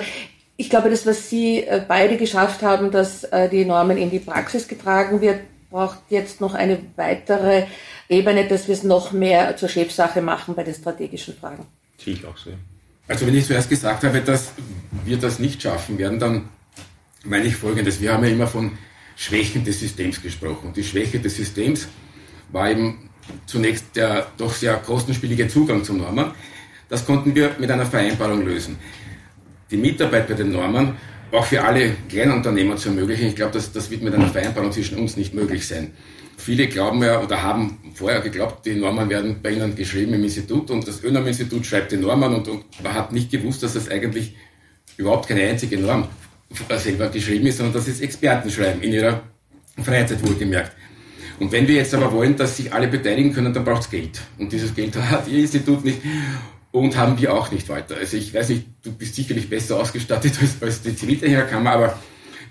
[0.56, 4.18] ich glaube, das, was Sie äh, beide geschafft haben, dass äh, die Normen in die
[4.18, 5.40] Praxis getragen wird,
[5.70, 7.66] braucht jetzt noch eine weitere
[8.08, 11.66] Ebene, dass wir es noch mehr zur Chefsache machen bei den strategischen Fragen.
[11.98, 12.50] Sehe ich auch so.
[13.06, 14.52] Also wenn ich zuerst gesagt habe, dass
[15.04, 16.48] wir das nicht schaffen werden, dann
[17.24, 18.00] meine ich Folgendes.
[18.00, 18.78] Wir haben ja immer von
[19.16, 20.72] Schwächen des Systems gesprochen.
[20.74, 21.88] Die Schwäche des Systems
[22.50, 23.07] war eben
[23.46, 26.32] zunächst der doch sehr kostenspielige Zugang zu Normen.
[26.88, 28.76] Das konnten wir mit einer Vereinbarung lösen.
[29.70, 30.96] Die Mitarbeit bei den Normen
[31.32, 34.98] auch für alle Kleinunternehmer zu ermöglichen, ich glaube, das, das wird mit einer Vereinbarung zwischen
[34.98, 35.92] uns nicht möglich sein.
[36.38, 40.70] Viele glauben ja oder haben vorher geglaubt, die Normen werden bei ihnen geschrieben im Institut
[40.70, 44.36] und das ÖNOM-Institut schreibt die Normen und, und man hat nicht gewusst, dass das eigentlich
[44.96, 46.08] überhaupt keine einzige Norm
[46.76, 49.22] selber geschrieben ist, sondern dass es Experten schreiben, in ihrer
[49.82, 50.72] Freizeit wohlgemerkt.
[51.38, 54.20] Und wenn wir jetzt aber wollen, dass sich alle beteiligen können, dann braucht es Geld.
[54.38, 56.00] Und dieses Geld hat Ihr Institut nicht
[56.72, 57.96] und haben wir auch nicht weiter.
[57.96, 61.98] Also ich weiß nicht, du bist sicherlich besser ausgestattet als, als die Ziviltechnikerkammer, aber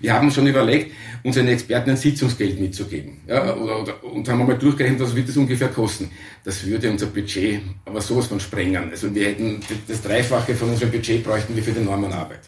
[0.00, 0.92] wir haben schon überlegt,
[1.24, 3.18] unseren Experten ein Sitzungsgeld mitzugeben.
[3.26, 6.10] Ja, oder, oder, und haben einmal durchgerechnet, was wird das ungefähr kosten.
[6.44, 8.90] Das würde unser Budget aber sowas von sprengen.
[8.90, 12.40] Also wir hätten das Dreifache von unserem Budget bräuchten wir für die Normenarbeit.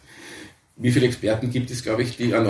[0.82, 2.46] Wie viele Experten gibt es, glaube ich, die an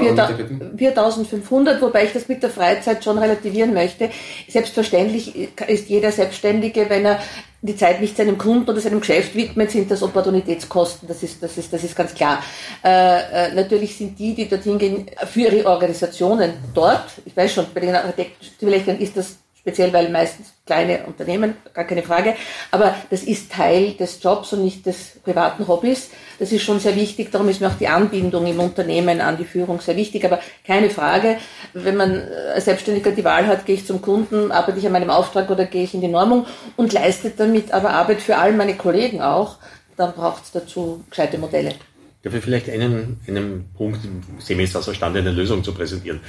[0.76, 4.08] 4500, wobei ich das mit der Freizeit schon relativieren möchte.
[4.48, 5.34] Selbstverständlich
[5.66, 7.20] ist jeder Selbstständige, wenn er
[7.62, 11.08] die Zeit nicht seinem Kunden oder seinem Geschäft widmet, sind das Opportunitätskosten.
[11.08, 12.42] Das ist, das ist, das ist ganz klar.
[12.84, 17.10] Äh, äh, natürlich sind die, die dorthin gehen, für ihre Organisationen dort.
[17.24, 22.02] Ich weiß schon, bei den Architekten ist das speziell weil meistens kleine Unternehmen, gar keine
[22.02, 22.34] Frage,
[22.70, 26.10] aber das ist Teil des Jobs und nicht des privaten Hobbys.
[26.38, 29.44] Das ist schon sehr wichtig, darum ist mir auch die Anbindung im Unternehmen an die
[29.44, 31.36] Führung sehr wichtig, aber keine Frage,
[31.74, 32.22] wenn man
[32.54, 35.66] als Selbstständiger die Wahl hat, gehe ich zum Kunden, arbeite ich an meinem Auftrag oder
[35.66, 36.46] gehe ich in die Normung
[36.76, 39.56] und leiste damit aber Arbeit für all meine Kollegen auch,
[39.96, 41.74] dann braucht es dazu gescheite Modelle.
[42.22, 44.00] Ich vielleicht einen, einen Punkt
[44.40, 46.20] Semester außerstande eine Lösung zu präsentieren?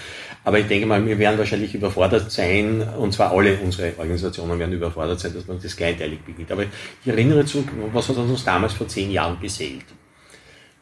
[0.46, 4.74] Aber ich denke mal, wir werden wahrscheinlich überfordert sein, und zwar alle unsere Organisationen werden
[4.74, 6.50] überfordert sein, dass man das kleinteilig beginnt.
[6.50, 9.84] Aber ich erinnere zu, was hat uns damals vor zehn Jahren beseelt?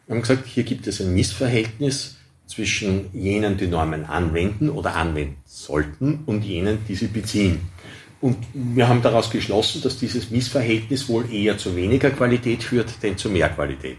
[0.06, 5.38] Wir haben gesagt, hier gibt es ein Missverhältnis zwischen jenen, die Normen anwenden oder anwenden
[5.44, 7.60] sollten, und jenen, die sie beziehen.
[8.20, 13.16] Und wir haben daraus geschlossen, dass dieses Missverhältnis wohl eher zu weniger Qualität führt, denn
[13.16, 13.96] zu mehr Qualität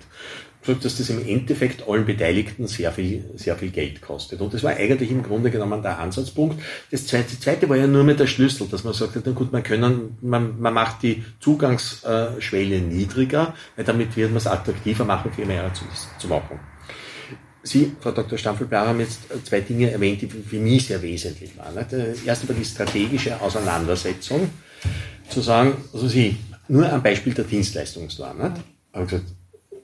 [0.66, 4.42] dass das im Endeffekt allen Beteiligten sehr viel, sehr viel Geld kostet.
[4.42, 6.62] Und das war eigentlich im Grunde genommen der Ansatzpunkt.
[6.92, 9.64] Das zweite, zweite war ja nur mit der Schlüssel, dass man sagt, na gut, man
[9.64, 15.46] können, man, man macht die Zugangsschwelle niedriger, weil damit wird man es attraktiver machen, für
[15.46, 15.86] mehr zu,
[16.20, 16.60] zu machen.
[17.64, 18.38] Sie, Frau Dr.
[18.38, 21.76] Stampfel-Bauer, haben jetzt zwei Dinge erwähnt, die für mich sehr wesentlich waren.
[22.26, 24.50] Erste war die strategische Auseinandersetzung,
[25.30, 29.26] zu sagen, also Sie, nur am Beispiel der Dienstleistungsnorm, haben gesagt,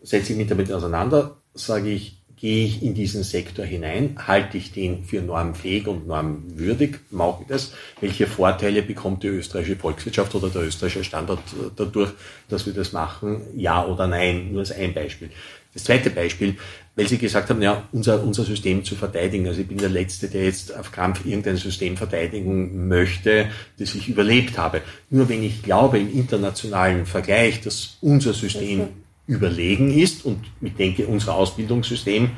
[0.03, 4.71] setze ich mich damit auseinander, sage ich, gehe ich in diesen Sektor hinein, halte ich
[4.71, 7.73] den für normfähig und normwürdig, mache ich das?
[7.99, 11.41] Welche Vorteile bekommt die österreichische Volkswirtschaft oder der österreichische Standort
[11.75, 12.11] dadurch,
[12.47, 13.41] dass wir das machen?
[13.55, 14.51] Ja oder nein?
[14.51, 15.31] Nur als ein Beispiel.
[15.73, 16.55] Das zweite Beispiel,
[16.95, 19.47] weil Sie gesagt haben, ja, unser, unser System zu verteidigen.
[19.47, 24.09] Also ich bin der Letzte, der jetzt auf Krampf irgendein System verteidigen möchte, das ich
[24.09, 24.81] überlebt habe.
[25.09, 28.89] Nur wenn ich glaube im internationalen Vergleich, dass unser System
[29.27, 30.25] überlegen ist.
[30.25, 32.31] Und ich denke, unser Ausbildungssystem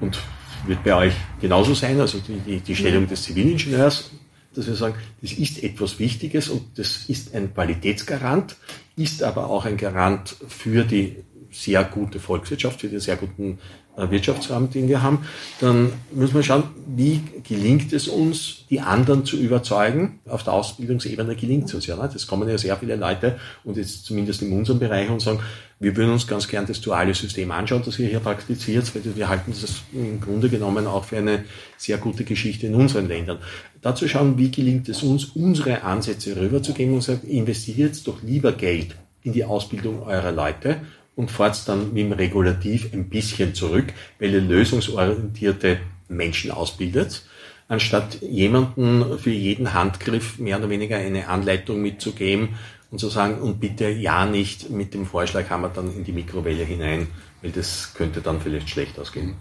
[0.00, 0.18] und
[0.66, 4.10] wird bei euch genauso sein, also die, die, die Stellung des Zivilingenieurs,
[4.54, 8.56] dass wir sagen, das ist etwas Wichtiges und das ist ein Qualitätsgarant,
[8.96, 11.16] ist aber auch ein Garant für die
[11.50, 13.58] sehr gute Volkswirtschaft, für den sehr guten
[13.96, 15.26] äh, Wirtschaftsrahmen, den wir haben,
[15.60, 20.20] dann müssen wir schauen, wie gelingt es uns, die anderen zu überzeugen.
[20.28, 21.96] Auf der Ausbildungsebene gelingt es uns ja.
[21.96, 22.08] Ne?
[22.12, 25.40] Das kommen ja sehr viele Leute und jetzt zumindest in unserem Bereich und sagen,
[25.78, 29.28] wir würden uns ganz gern das duale System anschauen, das ihr hier praktiziert, weil wir
[29.28, 31.44] halten das im Grunde genommen auch für eine
[31.76, 33.38] sehr gute Geschichte in unseren Ländern.
[33.82, 38.96] Dazu schauen, wie gelingt es uns, unsere Ansätze rüberzugeben und sagen, investiert doch lieber Geld
[39.22, 40.80] in die Ausbildung eurer Leute
[41.16, 47.24] und fahrt dann mit dem Regulativ ein bisschen zurück, weil ihr lösungsorientierte Menschen ausbildet,
[47.68, 52.50] anstatt jemanden für jeden Handgriff mehr oder weniger eine Anleitung mitzugeben
[52.90, 57.08] und zu sagen, und bitte ja nicht mit dem Vorschlaghammer dann in die Mikrowelle hinein,
[57.42, 59.34] weil das könnte dann vielleicht schlecht ausgehen.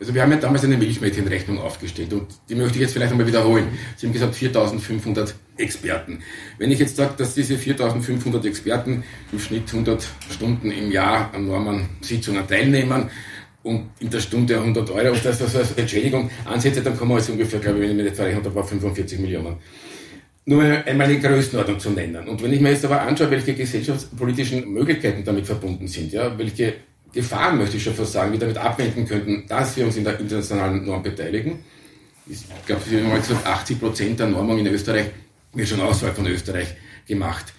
[0.00, 3.26] Also wir haben ja damals eine Milchmädchenrechnung aufgestellt und die möchte ich jetzt vielleicht einmal
[3.26, 3.68] wiederholen.
[3.96, 6.18] Sie haben gesagt 4500 Experten.
[6.58, 11.46] Wenn ich jetzt sage, dass diese 4500 Experten im Schnitt 100 Stunden im Jahr an
[11.46, 13.08] Norman-Sitzungen teilnehmen
[13.62, 17.30] und in der Stunde 100 Euro und das als Entschädigung ansetze, dann kommen wir jetzt
[17.30, 19.56] ungefähr, glaube ich, wenn ich mich nicht verrechnet habe, auf 45 Millionen.
[20.46, 22.28] Nur einmal eine Größenordnung zu nennen.
[22.28, 26.74] Und wenn ich mir jetzt aber anschaue, welche gesellschaftspolitischen Möglichkeiten damit verbunden sind, ja, welche
[27.14, 30.18] Gefahren, möchte ich schon fast sagen, wir damit abwenden könnten, dass wir uns in der
[30.18, 31.64] internationalen Norm beteiligen.
[32.26, 35.06] Ich glaube, Sie haben mal gesagt, 80 Prozent der Normung in Österreich
[35.52, 36.68] wird schon außerhalb von Österreich
[37.06, 37.52] gemacht.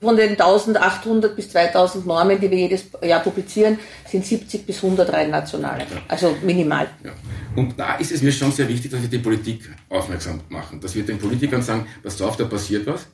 [0.00, 5.12] Von den 1800 bis 2000 Normen, die wir jedes Jahr publizieren, sind 70 bis 100
[5.12, 5.80] rein nationale.
[5.80, 6.02] Ja.
[6.06, 6.88] Also minimal.
[7.02, 7.12] Ja.
[7.56, 10.80] Und da ist es mir schon sehr wichtig, dass wir die Politik aufmerksam machen.
[10.80, 13.06] Dass wir den Politikern sagen, pass auf, da passiert was.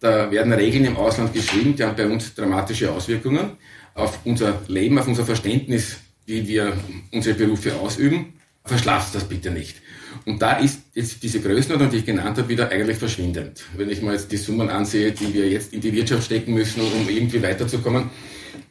[0.00, 3.52] Da werden Regeln im Ausland geschrieben, die haben bei uns dramatische Auswirkungen
[3.96, 6.76] auf unser Leben, auf unser Verständnis, wie wir
[7.10, 8.34] unsere Berufe ausüben.
[8.64, 9.76] Verschlaft das bitte nicht.
[10.24, 13.64] Und da ist jetzt diese Größenordnung, die ich genannt habe, wieder eigentlich verschwindend.
[13.76, 16.80] Wenn ich mal jetzt die Summen ansehe, die wir jetzt in die Wirtschaft stecken müssen,
[16.80, 18.10] um irgendwie weiterzukommen,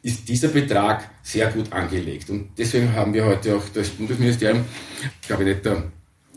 [0.02, 2.30] ist dieser Betrag sehr gut angelegt.
[2.30, 4.64] Und deswegen haben wir heute auch das Bundesministerium,
[5.26, 5.90] Kabinett der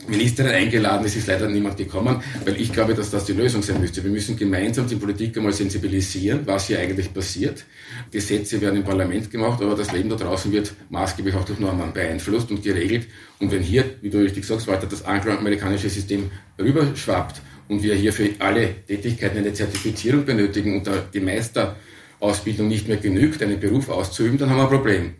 [0.08, 3.80] Ministerin eingeladen, es ist leider niemand gekommen, weil ich glaube, dass das die Lösung sein
[3.80, 4.02] müsste.
[4.02, 7.64] Wir müssen gemeinsam die Politik einmal sensibilisieren, was hier eigentlich passiert.
[8.10, 11.92] Gesetze werden im Parlament gemacht, aber das Leben da draußen wird maßgeblich auch durch Normen
[11.92, 13.06] beeinflusst und geregelt.
[13.38, 18.12] Und wenn hier, wie du richtig sagst, weiter das angloamerikanische System rüberschwappt und wir hier
[18.12, 24.38] für alle Tätigkeiten eine Zertifizierung benötigen und die Meisterausbildung nicht mehr genügt, einen Beruf auszuüben,
[24.38, 25.14] dann haben wir ein Problem.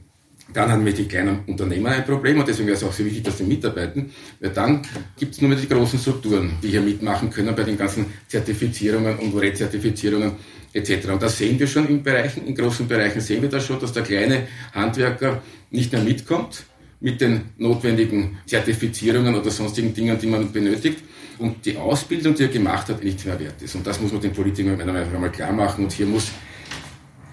[0.53, 3.25] Dann haben wir die kleinen Unternehmer ein Problem und deswegen wäre es auch sehr wichtig,
[3.25, 4.11] dass sie mitarbeiten,
[4.41, 4.83] weil dann
[5.19, 9.19] gibt es nur mehr die großen Strukturen, die hier mitmachen können bei den ganzen Zertifizierungen
[9.19, 10.33] und Rezertifizierungen
[10.73, 11.09] etc.
[11.09, 13.93] Und das sehen wir schon in Bereichen, in großen Bereichen sehen wir das schon, dass
[13.93, 16.65] der kleine Handwerker nicht mehr mitkommt
[17.01, 20.99] mit den notwendigen Zertifizierungen oder sonstigen Dingen, die man benötigt
[21.39, 23.75] und die Ausbildung, die er gemacht hat, nichts mehr wert ist.
[23.75, 26.31] Und das muss man den Politikern meiner Meinung nach einmal klar machen und hier muss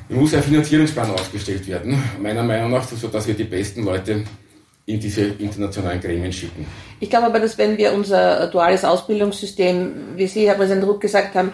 [0.10, 4.24] muss ein Finanzierungsplan aufgestellt werden, meiner Meinung nach, sodass wir die besten Leute
[4.86, 6.66] in diese internationalen Gremien schicken.
[7.02, 11.36] Ich glaube aber, dass wenn wir unser duales Ausbildungssystem, wie Sie, Herr Präsident Ruck, gesagt
[11.36, 11.52] haben,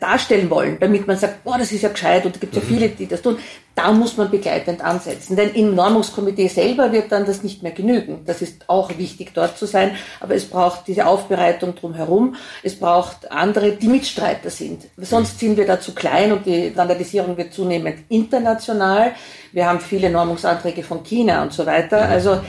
[0.00, 2.66] darstellen wollen, damit man sagt, boah, das ist ja gescheit und es gibt ja mhm.
[2.66, 3.38] viele, die das tun,
[3.74, 5.36] da muss man begleitend ansetzen.
[5.36, 8.22] Denn im Normungskomitee selber wird dann das nicht mehr genügen.
[8.26, 12.36] Das ist auch wichtig, dort zu sein, aber es braucht diese Aufbereitung drumherum.
[12.62, 14.84] Es braucht andere, die Mitstreiter sind.
[14.98, 19.12] Sonst sind wir da zu klein und die Standardisierung wird zunehmend international.
[19.52, 22.02] Wir haben viele Normungsanträge von China und so weiter.
[22.02, 22.40] Also äh,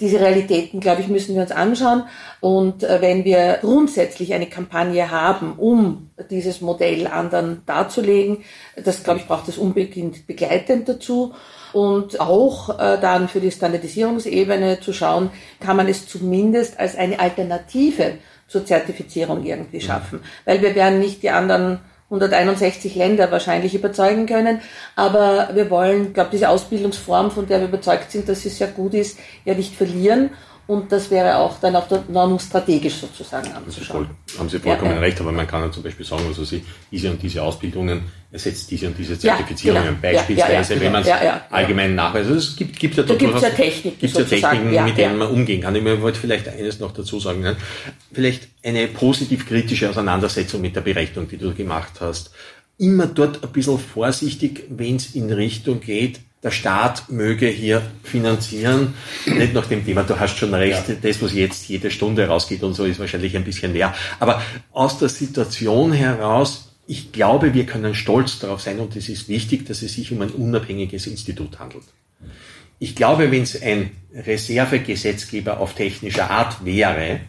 [0.00, 2.04] diese Realitäten, glaube ich, müssen wir uns anschauen.
[2.40, 8.38] Und äh, wenn wir grundsätzlich eine Kampagne haben, um dieses Modell anderen darzulegen,
[8.76, 11.34] das, glaube ich, braucht es unbedingt begleitend dazu.
[11.72, 17.20] Und auch äh, dann für die Standardisierungsebene zu schauen, kann man es zumindest als eine
[17.20, 18.14] Alternative
[18.46, 20.20] zur Zertifizierung irgendwie schaffen.
[20.44, 24.60] Weil wir werden nicht die anderen 161 Länder wahrscheinlich überzeugen können.
[24.96, 28.94] Aber wir wollen, glaube diese Ausbildungsform, von der wir überzeugt sind, dass sie sehr gut
[28.94, 30.30] ist, ja nicht verlieren.
[30.68, 34.04] Und das wäre auch dann auf der Normung strategisch sozusagen anzuschauen.
[34.04, 36.62] Voll, haben Sie vollkommen ja, recht, aber man kann ja zum Beispiel sagen, also Sie,
[36.92, 39.96] diese und diese Ausbildungen ersetzt diese und diese Zertifizierungen.
[40.02, 40.18] Ja, genau.
[40.18, 41.08] Beispielsweise, ja, wenn man es
[41.48, 42.28] allgemein nachweist.
[42.28, 45.28] Also es gibt, gibt ja da gibt ja Techniken, gibt ja Techniken mit denen man
[45.28, 45.74] umgehen kann.
[45.74, 47.40] Ich wollte vielleicht eines noch dazu sagen.
[47.40, 47.56] Ne?
[48.12, 52.30] Vielleicht eine positiv-kritische Auseinandersetzung mit der Berechnung, die du gemacht hast.
[52.76, 58.94] Immer dort ein bisschen vorsichtig, wenn es in Richtung geht, der Staat möge hier finanzieren.
[59.26, 60.94] Nicht nach dem Thema, du hast schon recht, ja.
[61.00, 63.94] das, was jetzt jede Stunde rausgeht und so, ist wahrscheinlich ein bisschen leer.
[64.20, 69.28] Aber aus der Situation heraus, ich glaube, wir können stolz darauf sein und es ist
[69.28, 71.84] wichtig, dass es sich um ein unabhängiges Institut handelt.
[72.78, 77.20] Ich glaube, wenn es ein Reservegesetzgeber auf technischer Art wäre,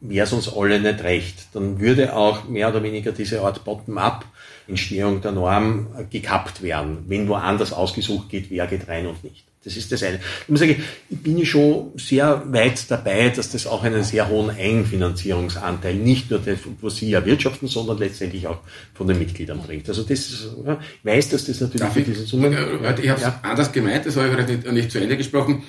[0.00, 1.48] wäre es uns alle nicht recht.
[1.52, 4.24] Dann würde auch mehr oder weniger diese Art Bottom-up
[4.68, 6.98] Entstehung der Norm gekappt werden.
[7.08, 9.44] Wenn woanders ausgesucht geht, wer geht rein und nicht.
[9.64, 10.20] Das ist das eine.
[10.42, 10.76] Ich muss sagen,
[11.10, 16.38] ich bin schon sehr weit dabei, dass das auch einen sehr hohen Eigenfinanzierungsanteil, nicht nur
[16.38, 18.60] das, was Sie erwirtschaften, sondern letztendlich auch
[18.94, 19.88] von den Mitgliedern bringt.
[19.88, 22.52] Also das ist, ja, ich weiß, dass das natürlich für diese Summen...
[22.52, 23.40] Ich, ich habe es ja.
[23.42, 25.64] anders gemeint, das habe ich nicht, nicht zu Ende gesprochen.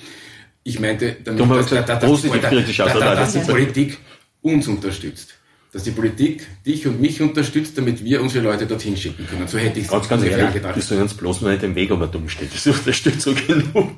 [0.62, 3.98] Ich meinte damit, dass, dass, dass, dass, die Politik
[4.42, 5.39] uns unterstützt
[5.72, 9.46] dass die Politik dich und mich unterstützt, damit wir unsere Leute dorthin schicken können.
[9.46, 10.80] So hätte ich es ganz, ganz ehrlich, gedacht.
[10.82, 12.52] Sollen uns bloß mal nicht im Weg, ob man dumm steht.
[12.52, 13.92] Das ist Unterstützung genug.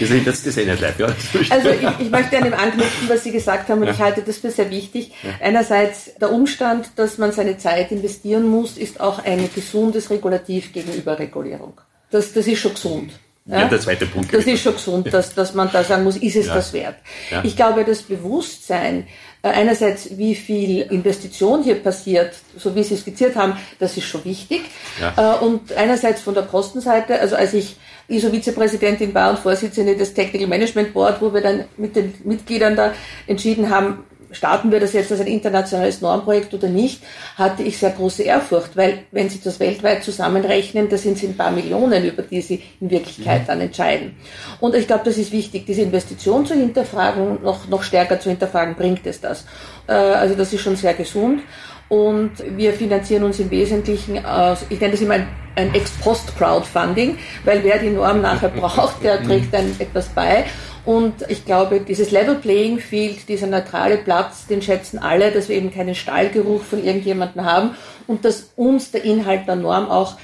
[0.00, 1.06] Das ist das, das eh nicht leid, ja.
[1.48, 3.92] Also ich, ich möchte an dem anknüpfen, was Sie gesagt haben, und ja.
[3.92, 5.12] ich halte das für sehr wichtig.
[5.22, 5.30] Ja.
[5.40, 11.18] Einerseits der Umstand, dass man seine Zeit investieren muss, ist auch ein gesundes Regulativ gegenüber
[11.18, 11.80] Regulierung.
[12.10, 13.12] Das, das ist schon gesund.
[13.46, 14.32] Ja, der zweite Punkt.
[14.32, 16.54] Das ist schon gesund, dass, dass man da sagen muss, ist es ja.
[16.54, 16.96] das wert?
[17.30, 17.42] Ja.
[17.42, 19.08] Ich glaube, das Bewusstsein,
[19.48, 24.62] einerseits, wie viel Investition hier passiert, so wie Sie skizziert haben, das ist schon wichtig.
[25.00, 25.36] Ja.
[25.36, 27.76] Äh, und einerseits von der Kostenseite, also als ich
[28.08, 32.92] ISO-Vizepräsidentin war und Vorsitzende des Technical Management Board, wo wir dann mit den Mitgliedern da
[33.26, 37.02] entschieden haben, starten wir das jetzt als ein internationales Normprojekt oder nicht,
[37.36, 41.36] hatte ich sehr große Ehrfurcht, weil wenn Sie das weltweit zusammenrechnen, da sind es ein
[41.36, 44.16] paar Millionen, über die Sie in Wirklichkeit dann entscheiden.
[44.60, 48.74] Und ich glaube, das ist wichtig, diese Investition zu hinterfragen, noch, noch stärker zu hinterfragen,
[48.74, 49.44] bringt es das.
[49.86, 51.42] Äh, also das ist schon sehr gesund.
[51.90, 57.64] Und wir finanzieren uns im Wesentlichen aus, ich nenne das immer ein, ein Ex-Post-Crowdfunding, weil
[57.64, 60.44] wer die Norm nachher braucht, der trägt dann etwas bei.
[60.84, 65.56] Und ich glaube, dieses Level Playing Field, dieser neutrale Platz, den schätzen alle, dass wir
[65.56, 70.16] eben keinen Stallgeruch von irgendjemandem haben und dass uns der Inhalt der Norm auch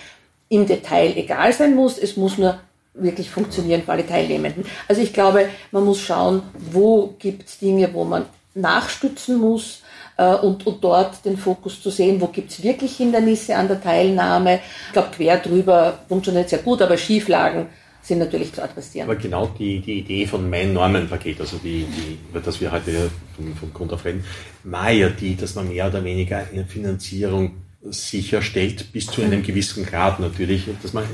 [0.48, 1.98] im Detail egal sein muss.
[1.98, 2.58] Es muss nur
[2.94, 4.64] wirklich funktionieren für alle Teilnehmenden.
[4.88, 6.42] Also ich glaube, man muss schauen,
[6.72, 9.82] wo gibt es Dinge, wo man nachstützen muss
[10.16, 13.82] äh, und, und dort den Fokus zu sehen, wo gibt es wirklich Hindernisse an der
[13.82, 14.60] Teilnahme.
[14.86, 17.66] Ich glaube, quer drüber funktioniert sehr gut, aber Schieflagen
[18.06, 19.08] sind natürlich zu adressieren.
[19.08, 23.10] Aber genau die, die Idee von mein Normenpaket, also die, die, über das wir heute
[23.34, 24.24] vom, vom Grund auf reden,
[24.64, 29.84] war ja die, dass man mehr oder weniger eine Finanzierung sicherstellt, bis zu einem gewissen
[29.84, 31.04] Grad natürlich, dass man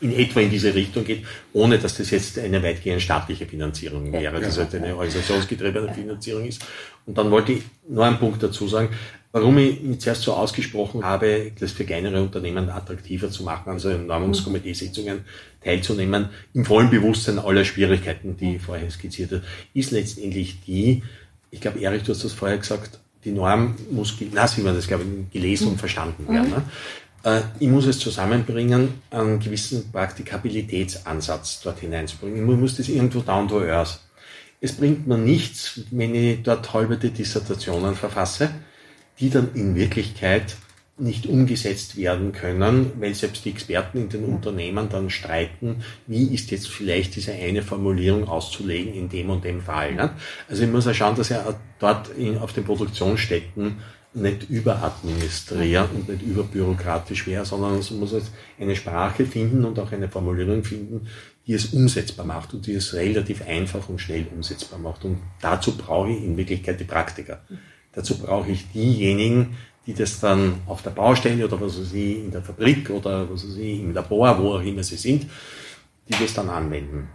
[0.00, 4.22] in etwa in diese Richtung geht, ohne dass das jetzt eine weitgehend staatliche Finanzierung wäre,
[4.22, 6.64] ja, das halt eine organisationsgetriebene Finanzierung ist.
[7.04, 8.88] Und dann wollte ich noch einen Punkt dazu sagen,
[9.34, 13.90] Warum ich mich zuerst so ausgesprochen habe, das für kleinere Unternehmen attraktiver zu machen, also
[13.90, 15.24] in Normungskomitee-Sitzungen
[15.60, 19.42] teilzunehmen, im vollen Bewusstsein aller Schwierigkeiten, die ich vorher skizziert habe,
[19.74, 21.02] ist letztendlich die,
[21.50, 24.86] ich glaube, Erich, du hast das vorher gesagt, die Norm muss, na, Sie haben das,
[24.86, 26.50] glaube ich, gelesen und verstanden werden.
[26.50, 26.54] Mhm.
[26.54, 26.62] Ne?
[27.24, 32.48] Äh, ich muss es zusammenbringen, einen gewissen Praktikabilitätsansatz dort hineinzubringen.
[32.48, 33.98] Ich muss das irgendwo down to earth.
[34.60, 38.50] Es bringt mir nichts, wenn ich dort halberte Dissertationen verfasse,
[39.20, 40.56] die dann in Wirklichkeit
[40.96, 46.52] nicht umgesetzt werden können, weil selbst die Experten in den Unternehmen dann streiten, wie ist
[46.52, 49.94] jetzt vielleicht diese eine Formulierung auszulegen in dem und dem Fall.
[49.94, 50.10] Ne?
[50.48, 53.78] Also ich muss ja schauen, dass er dort in, auf den Produktionsstätten
[54.14, 59.90] nicht überadministrieren und nicht überbürokratisch wäre, sondern es muss jetzt eine Sprache finden und auch
[59.90, 61.08] eine Formulierung finden,
[61.48, 65.04] die es umsetzbar macht und die es relativ einfach und schnell umsetzbar macht.
[65.04, 67.42] Und dazu brauche ich in Wirklichkeit die Praktiker.
[67.94, 72.30] Dazu brauche ich diejenigen, die das dann auf der Baustelle oder was weiß ich, in
[72.30, 75.26] der Fabrik oder was weiß ich, im Labor, wo auch immer sie sind,
[76.08, 77.08] die das dann anwenden.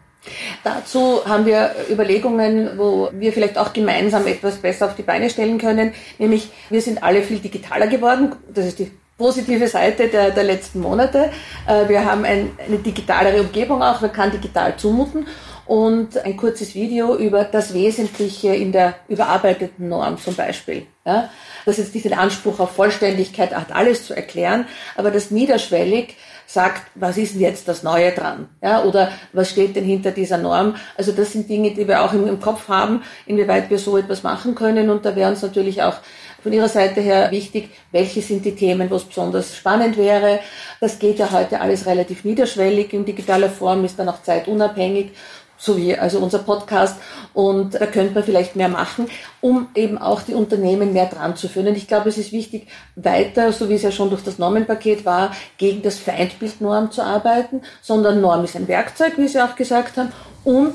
[0.64, 5.58] Dazu haben wir Überlegungen, wo wir vielleicht auch gemeinsam etwas besser auf die Beine stellen
[5.58, 5.94] können.
[6.18, 8.34] Nämlich, wir sind alle viel digitaler geworden.
[8.54, 11.32] Das ist die positive Seite der, der letzten Monate.
[11.68, 15.26] Äh, wir haben ein, eine digitalere Umgebung auch, man kann digital zumuten
[15.70, 20.88] und ein kurzes Video über das Wesentliche in der überarbeiteten Norm zum Beispiel.
[21.06, 21.30] Ja,
[21.64, 24.66] das jetzt nicht den Anspruch auf Vollständigkeit hat, alles zu erklären,
[24.98, 26.16] aber das niederschwellig
[26.48, 28.50] sagt, was ist denn jetzt das Neue dran?
[28.64, 30.76] Ja, oder was steht denn hinter dieser Norm?
[30.98, 34.56] Also das sind Dinge, die wir auch im Kopf haben, inwieweit wir so etwas machen
[34.56, 34.90] können.
[34.90, 35.98] Und da wäre uns natürlich auch
[36.42, 40.40] von Ihrer Seite her wichtig, welche sind die Themen, wo es besonders spannend wäre.
[40.80, 45.12] Das geht ja heute alles relativ niederschwellig in digitaler Form, ist dann auch zeitunabhängig
[45.60, 46.98] so wie also unser Podcast.
[47.34, 49.08] Und da könnte man vielleicht mehr machen,
[49.42, 51.68] um eben auch die Unternehmen mehr dran zu führen.
[51.68, 55.06] Und ich glaube, es ist wichtig, weiter, so wie es ja schon durch das Normenpaket
[55.06, 59.56] war, gegen das Feindbild Norm zu arbeiten, sondern Norm ist ein Werkzeug, wie Sie auch
[59.56, 60.12] gesagt haben,
[60.44, 60.74] und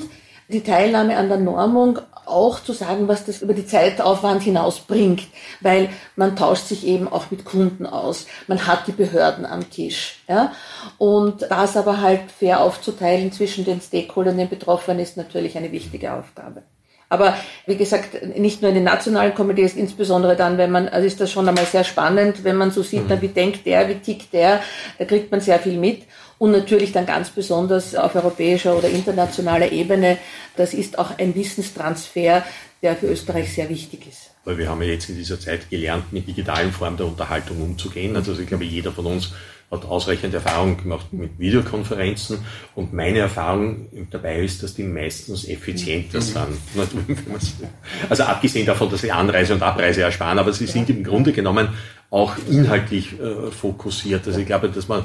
[0.55, 5.25] die Teilnahme an der Normung auch zu sagen, was das über die Zeitaufwand hinaus bringt,
[5.61, 10.23] weil man tauscht sich eben auch mit Kunden aus, man hat die Behörden am Tisch,
[10.29, 10.53] ja,
[10.97, 16.15] und das aber halt fair aufzuteilen zwischen den Stakeholdern, den Betroffenen, ist natürlich eine wichtige
[16.15, 16.63] Aufgabe.
[17.11, 17.37] Aber
[17.67, 21.31] wie gesagt, nicht nur in den nationalen Komitees, insbesondere dann, wenn man, also ist das
[21.31, 23.07] schon einmal sehr spannend, wenn man so sieht, mhm.
[23.11, 24.61] na, wie denkt der, wie tickt der,
[24.99, 26.05] da kriegt man sehr viel mit
[26.39, 30.19] und natürlich dann ganz besonders auf europäischer oder internationaler Ebene.
[30.57, 32.45] Das ist auch ein Wissenstransfer,
[32.83, 34.31] der für Österreich sehr wichtig ist.
[34.45, 38.15] Weil wir haben ja jetzt in dieser Zeit gelernt, mit digitalen Formen der Unterhaltung umzugehen.
[38.15, 39.33] Also ich glaube, jeder von uns
[39.71, 42.39] hat ausreichend Erfahrung gemacht mit Videokonferenzen
[42.75, 46.23] und meine Erfahrung dabei ist, dass die meistens effizienter mhm.
[46.23, 46.59] sind.
[48.09, 51.69] Also abgesehen davon, dass sie Anreise und Abreise ersparen, aber sie sind im Grunde genommen
[52.11, 54.27] auch inhaltlich äh, fokussiert.
[54.27, 55.05] Also ich glaube, dass man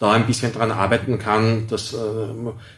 [0.00, 1.98] da ein bisschen dran arbeiten kann, dass äh,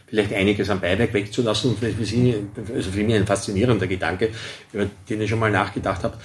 [0.07, 1.71] vielleicht einiges am Beiwerk wegzulassen.
[1.71, 2.35] Und für Sie,
[2.75, 4.29] also für mich ein faszinierender Gedanke,
[4.73, 6.17] über den ich schon mal nachgedacht habe,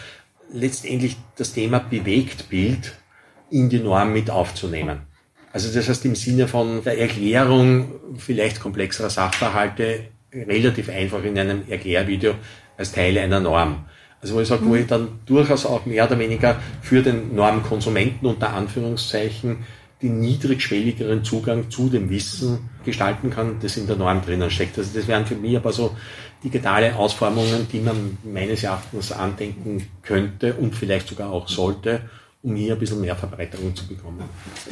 [0.52, 2.96] letztendlich das Thema Bewegtbild
[3.50, 5.02] in die Norm mit aufzunehmen.
[5.52, 11.62] Also das heißt im Sinne von der Erklärung vielleicht komplexerer Sachverhalte relativ einfach in einem
[11.68, 12.34] Erklärvideo
[12.76, 13.84] als Teil einer Norm.
[14.20, 18.26] Also wo ich sage, wo ich dann durchaus auch mehr oder weniger für den Normkonsumenten
[18.26, 19.58] unter Anführungszeichen
[20.02, 24.78] den niedrigschwelligeren Zugang zu dem Wissen gestalten kann, das in der Norm drinnen steckt.
[24.78, 25.96] Also das wären für mich aber so
[26.42, 32.02] digitale Ausformungen, die man meines Erachtens andenken könnte und vielleicht sogar auch sollte,
[32.42, 34.22] um hier ein bisschen mehr Verbreiterung zu bekommen.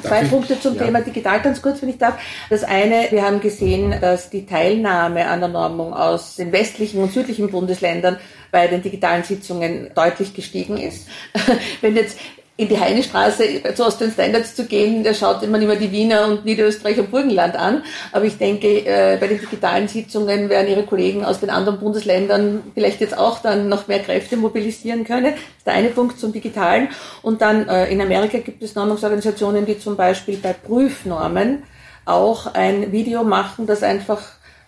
[0.01, 0.85] Zwei Punkte zum ja.
[0.85, 2.17] Thema digital ganz kurz, wenn ich darf.
[2.49, 7.13] Das eine, wir haben gesehen, dass die Teilnahme an der Normung aus den westlichen und
[7.13, 8.19] südlichen Bundesländern
[8.53, 11.09] bei den digitalen Sitzungen deutlich gestiegen ist.
[11.81, 12.19] Wenn jetzt
[12.59, 16.47] in die Heinestraße zu Austrian Standards zu gehen, da schaut man immer die Wiener und
[16.47, 17.83] Niederösterreich und Burgenland an.
[18.13, 22.63] Aber ich denke, äh, bei den digitalen Sitzungen werden Ihre Kollegen aus den anderen Bundesländern
[22.73, 25.35] vielleicht jetzt auch dann noch mehr Kräfte mobilisieren können.
[25.35, 26.89] Das ist der eine Punkt zum Digitalen.
[27.21, 31.65] Und dann äh, in Amerika gibt es Normungsorganisationen, die zum Beispiel bei Prüfnormen
[32.07, 34.23] auch ein Video machen, das einfach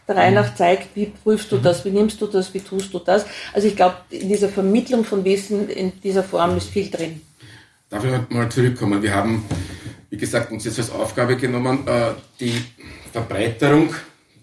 [0.06, 1.62] der Reihe nach zeigt, wie prüfst du mhm.
[1.62, 3.24] das, wie nimmst du das, wie tust du das.
[3.54, 7.22] Also ich glaube, in dieser Vermittlung von Wissen in dieser Form ist viel drin.
[7.90, 9.02] Darf ich mal zurückkommen?
[9.02, 9.44] Wir haben,
[10.10, 12.52] wie gesagt, uns jetzt als Aufgabe genommen, äh, die
[13.12, 13.94] Verbreiterung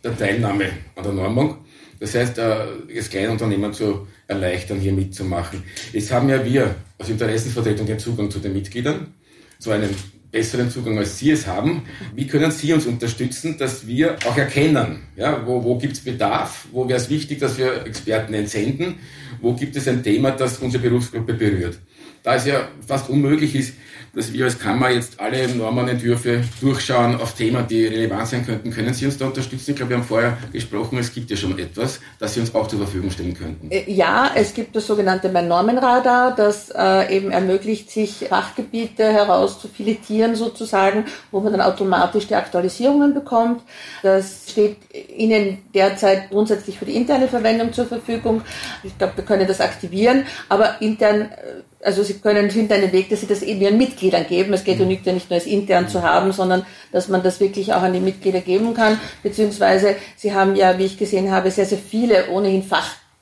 [0.03, 1.57] der Teilnahme an der Normung.
[1.99, 2.65] Das heißt, äh,
[2.95, 5.63] das Kleinunternehmen zu erleichtern, hier mitzumachen.
[5.93, 9.13] Jetzt haben ja wir als Interessenvertretung den Zugang zu den Mitgliedern,
[9.59, 9.91] zu einem
[10.31, 11.83] besseren Zugang als Sie es haben.
[12.15, 16.65] Wie können Sie uns unterstützen, dass wir auch erkennen, ja, wo, wo gibt es Bedarf,
[16.71, 18.95] wo wäre es wichtig, dass wir Experten entsenden,
[19.39, 21.77] wo gibt es ein Thema, das unsere Berufsgruppe berührt.
[22.25, 23.75] Da es ja fast unmöglich ist,
[24.15, 28.71] dass wir als Kammer jetzt alle Normenentwürfe durchschauen auf Themen, die relevant sein könnten.
[28.71, 29.71] Können Sie uns da unterstützen?
[29.71, 32.67] Ich glaube, wir haben vorher gesprochen, es gibt ja schon etwas, das Sie uns auch
[32.67, 33.69] zur Verfügung stellen könnten.
[33.69, 40.35] Äh, ja, es gibt das sogenannte Mein Normenradar, das äh, eben ermöglicht, sich Fachgebiete herauszufiletieren
[40.35, 43.61] sozusagen, wo man dann automatisch die Aktualisierungen bekommt.
[44.01, 44.77] Das steht
[45.15, 48.41] Ihnen derzeit grundsätzlich für die interne Verwendung zur Verfügung.
[48.81, 53.09] Ich glaube, wir können das aktivieren, aber intern äh, also Sie können finden einen Weg,
[53.09, 54.53] dass Sie das eben Ihren Mitgliedern geben.
[54.53, 57.39] Es geht ja nicht, ja nicht nur als intern zu haben, sondern dass man das
[57.39, 58.99] wirklich auch an die Mitglieder geben kann.
[59.21, 62.63] Beziehungsweise Sie haben ja, wie ich gesehen habe, sehr, sehr viele ohnehin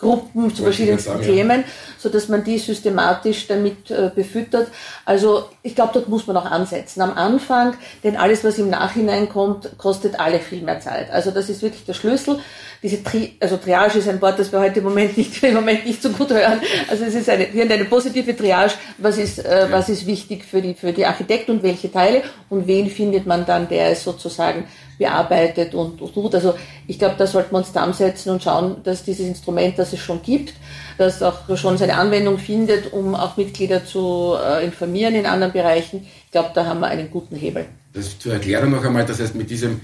[0.03, 1.67] Fachgruppen zu verschiedensten sagen, Themen, ja.
[1.97, 4.67] so dass man die systematisch damit äh, befüttert.
[5.05, 7.01] Also ich glaube, dort muss man auch ansetzen.
[7.01, 11.11] Am Anfang, denn alles, was im Nachhinein kommt, kostet alle viel mehr Zeit.
[11.11, 12.39] Also das ist wirklich der Schlüssel
[12.83, 15.85] diese Tri also Triage ist ein Wort, das wir heute im Moment nicht, im Moment
[15.85, 16.59] nicht so gut hören.
[16.89, 18.73] Also es ist eine, hier eine positive Triage.
[18.97, 22.67] Was ist, äh, was ist wichtig für die, für die Architekt und welche Teile und
[22.67, 24.65] wen findet man dann, der es sozusagen
[24.97, 26.35] bearbeitet und, tut.
[26.35, 26.55] Also
[26.87, 30.21] ich glaube, da sollten wir uns zusammensetzen und schauen, dass dieses Instrument, das es schon
[30.21, 30.53] gibt,
[30.97, 36.05] das auch schon seine Anwendung findet, um auch Mitglieder zu äh, informieren in anderen Bereichen.
[36.25, 37.65] Ich glaube, da haben wir einen guten Hebel.
[37.93, 39.81] Das zur Erklärung noch einmal, das heißt mit diesem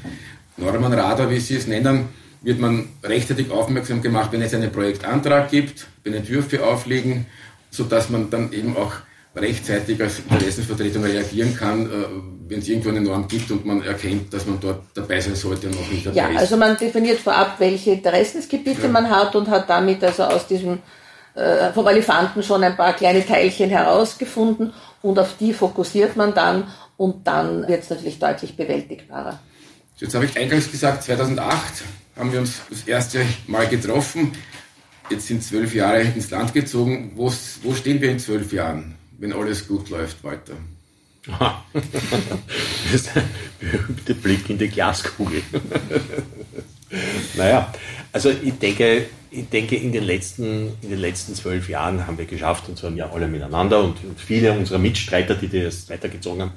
[0.57, 2.09] Normenradar, wie Sie es nennen,
[2.41, 7.25] wird man rechtzeitig aufmerksam gemacht, wenn es einen Projektantrag gibt, wenn Entwürfe aufliegen,
[7.69, 8.93] sodass man dann eben auch
[9.35, 12.05] rechtzeitig als Interessensvertretung reagieren kann, äh,
[12.47, 15.67] wenn es irgendwo eine Norm gibt und man erkennt, dass man dort dabei sein sollte
[15.67, 16.33] und noch nicht dabei ja, ist.
[16.33, 18.87] Ja, also man definiert vorab, welche Interessensgebiete ja.
[18.89, 20.79] man hat und hat damit also aus diesem
[21.35, 26.65] äh, vom Elefanten schon ein paar kleine Teilchen herausgefunden und auf die fokussiert man dann
[26.97, 29.39] und dann wird es natürlich deutlich bewältigbarer.
[29.97, 31.83] Jetzt habe ich eingangs gesagt, 2008
[32.17, 34.33] haben wir uns das erste Mal getroffen.
[35.09, 37.13] Jetzt sind zwölf Jahre ins Land gezogen.
[37.15, 37.31] Wo,
[37.63, 40.53] wo stehen wir in zwölf Jahren, wenn alles gut läuft, weiter?
[41.73, 45.43] das ist ein berühmter Blick in die Glaskugel.
[47.35, 47.71] naja,
[48.11, 52.25] also ich denke, ich denke in, den letzten, in den letzten zwölf Jahren haben wir
[52.25, 56.51] geschafft, und zwar wir alle miteinander und, und viele unserer Mitstreiter, die das weitergezogen haben,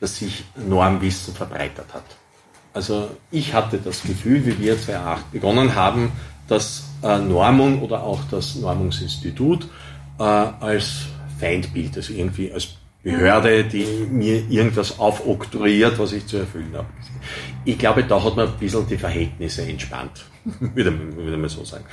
[0.00, 2.04] dass sich Normwissen verbreitert hat.
[2.74, 6.12] Also ich hatte das Gefühl, wie wir 2008 begonnen haben,
[6.48, 9.68] dass äh, Normung oder auch das Normungsinstitut
[10.18, 11.06] äh, als
[11.38, 16.88] Feindbild, also irgendwie als Behörde, die mir irgendwas aufoktroyiert, was ich zu erfüllen habe.
[17.64, 20.24] Ich glaube, da hat man ein bisschen die Verhältnisse entspannt,
[20.60, 21.84] würde, würde man so sagen.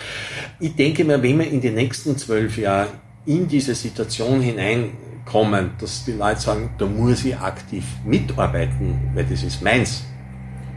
[0.59, 2.87] Ich denke mir, wenn wir in den nächsten zwölf Jahren
[3.25, 9.43] in diese Situation hineinkommen, dass die Leute sagen, da muss ich aktiv mitarbeiten, weil das
[9.43, 10.03] ist meins,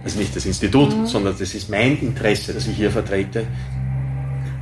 [0.03, 1.07] das ist nicht das Institut, mhm.
[1.07, 3.47] sondern das ist mein Interesse, das ich hier vertrete.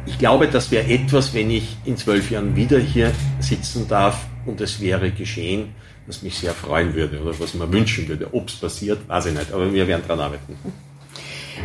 [0.07, 4.61] Ich glaube, das wäre etwas, wenn ich in zwölf Jahren wieder hier sitzen darf und
[4.61, 5.75] es wäre geschehen,
[6.07, 8.33] was mich sehr freuen würde oder was man wünschen würde.
[8.33, 10.57] Ob es passiert, weiß ich nicht, aber wir werden daran arbeiten.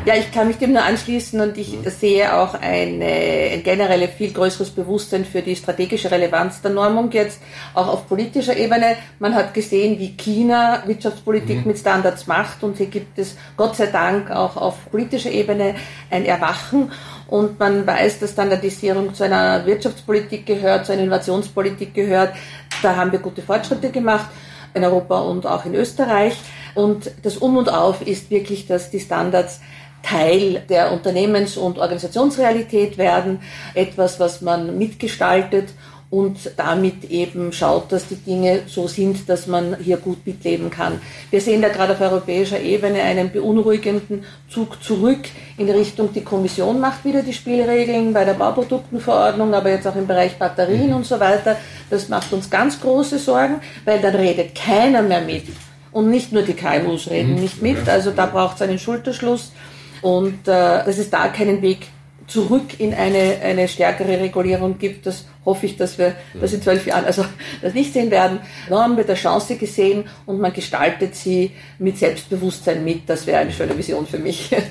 [0.06, 1.90] Ja, ich kann mich dem nur anschließen und ich mhm.
[1.90, 7.40] sehe auch eine, ein generell viel größeres Bewusstsein für die strategische Relevanz der Normung jetzt,
[7.74, 8.96] auch auf politischer Ebene.
[9.20, 11.68] Man hat gesehen, wie China Wirtschaftspolitik mhm.
[11.68, 15.76] mit Standards macht und hier gibt es Gott sei Dank auch auf politischer Ebene
[16.10, 16.92] ein Erwachen
[17.28, 22.34] und man weiß, dass Standardisierung zu einer Wirtschaftspolitik gehört, zu einer Innovationspolitik gehört.
[22.82, 24.30] Da haben wir gute Fortschritte gemacht
[24.74, 26.38] in Europa und auch in Österreich.
[26.76, 29.62] Und das Um und Auf ist wirklich, dass die Standards
[30.04, 33.40] Teil der Unternehmens- und Organisationsrealität werden,
[33.74, 35.70] etwas, was man mitgestaltet
[36.12, 41.00] und damit eben schaut, dass die Dinge so sind, dass man hier gut mitleben kann.
[41.32, 45.22] Wir sehen da gerade auf europäischer Ebene einen beunruhigenden Zug zurück
[45.58, 50.06] in Richtung, die Kommission macht wieder die Spielregeln bei der Bauproduktenverordnung, aber jetzt auch im
[50.06, 50.98] Bereich Batterien mhm.
[50.98, 51.56] und so weiter.
[51.90, 55.46] Das macht uns ganz große Sorgen, weil dann redet keiner mehr mit.
[55.94, 57.42] Und nicht nur die KMUs reden mhm.
[57.42, 59.54] nicht mit, also da braucht es einen Schulterschluss
[60.02, 61.88] und äh, dass es da keinen Weg
[62.28, 66.86] zurück in eine, eine stärkere Regulierung gibt, das hoffe ich, dass wir das in zwölf
[66.86, 67.26] Jahren also
[67.62, 68.40] das nicht sehen werden.
[68.70, 73.10] Norm wird eine Chance gesehen und man gestaltet sie mit Selbstbewusstsein mit.
[73.10, 74.56] Das wäre eine schöne Vision für mich.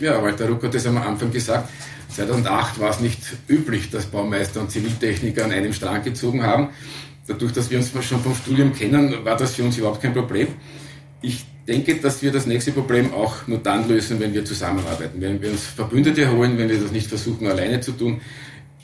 [0.00, 1.68] Ja, Walter Ruck hat das am Anfang gesagt.
[2.14, 6.70] 2008 war es nicht üblich, dass Baumeister und Ziviltechniker an einem Strang gezogen haben.
[7.26, 10.48] Dadurch, dass wir uns schon vom Studium kennen, war das für uns überhaupt kein Problem.
[11.22, 15.20] Ich denke, dass wir das nächste Problem auch nur dann lösen, wenn wir zusammenarbeiten.
[15.20, 18.20] Wenn wir uns Verbündete holen, wenn wir das nicht versuchen, alleine zu tun.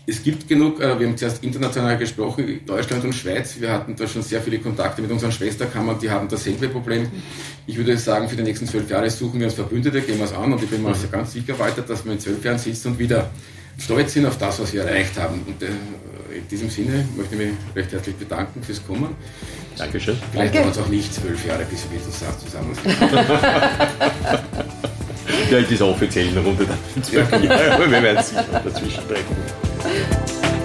[0.08, 4.06] es gibt genug, äh, wir haben zuerst international gesprochen, Deutschland und Schweiz, wir hatten da
[4.06, 7.08] schon sehr viele Kontakte mit unseren Schwesterkammern, die haben dasselbe Problem.
[7.66, 10.32] Ich würde sagen, für die nächsten zwölf Jahre suchen wir uns Verbündete, gehen wir es
[10.32, 12.92] an und ich bin mir also ganz sicher weiter, dass wir in zwölf Jahren sitzen
[12.92, 13.30] und wieder
[13.78, 15.42] stolz sind auf das, was wir erreicht haben.
[15.44, 15.66] Und äh,
[16.36, 19.14] in diesem Sinne möchte ich mich recht herzlich bedanken fürs Kommen.
[19.76, 20.16] Dankeschön.
[20.32, 20.68] Vielleicht Danke.
[20.68, 22.96] dauert es auch nicht zwölf Jahre, bis wir das zusammen sind.
[25.50, 26.78] Ja, in dieser offiziellen Runde dann.
[27.12, 27.22] Ja,
[27.74, 30.55] aber wir werden sicher dazwischen sprechen.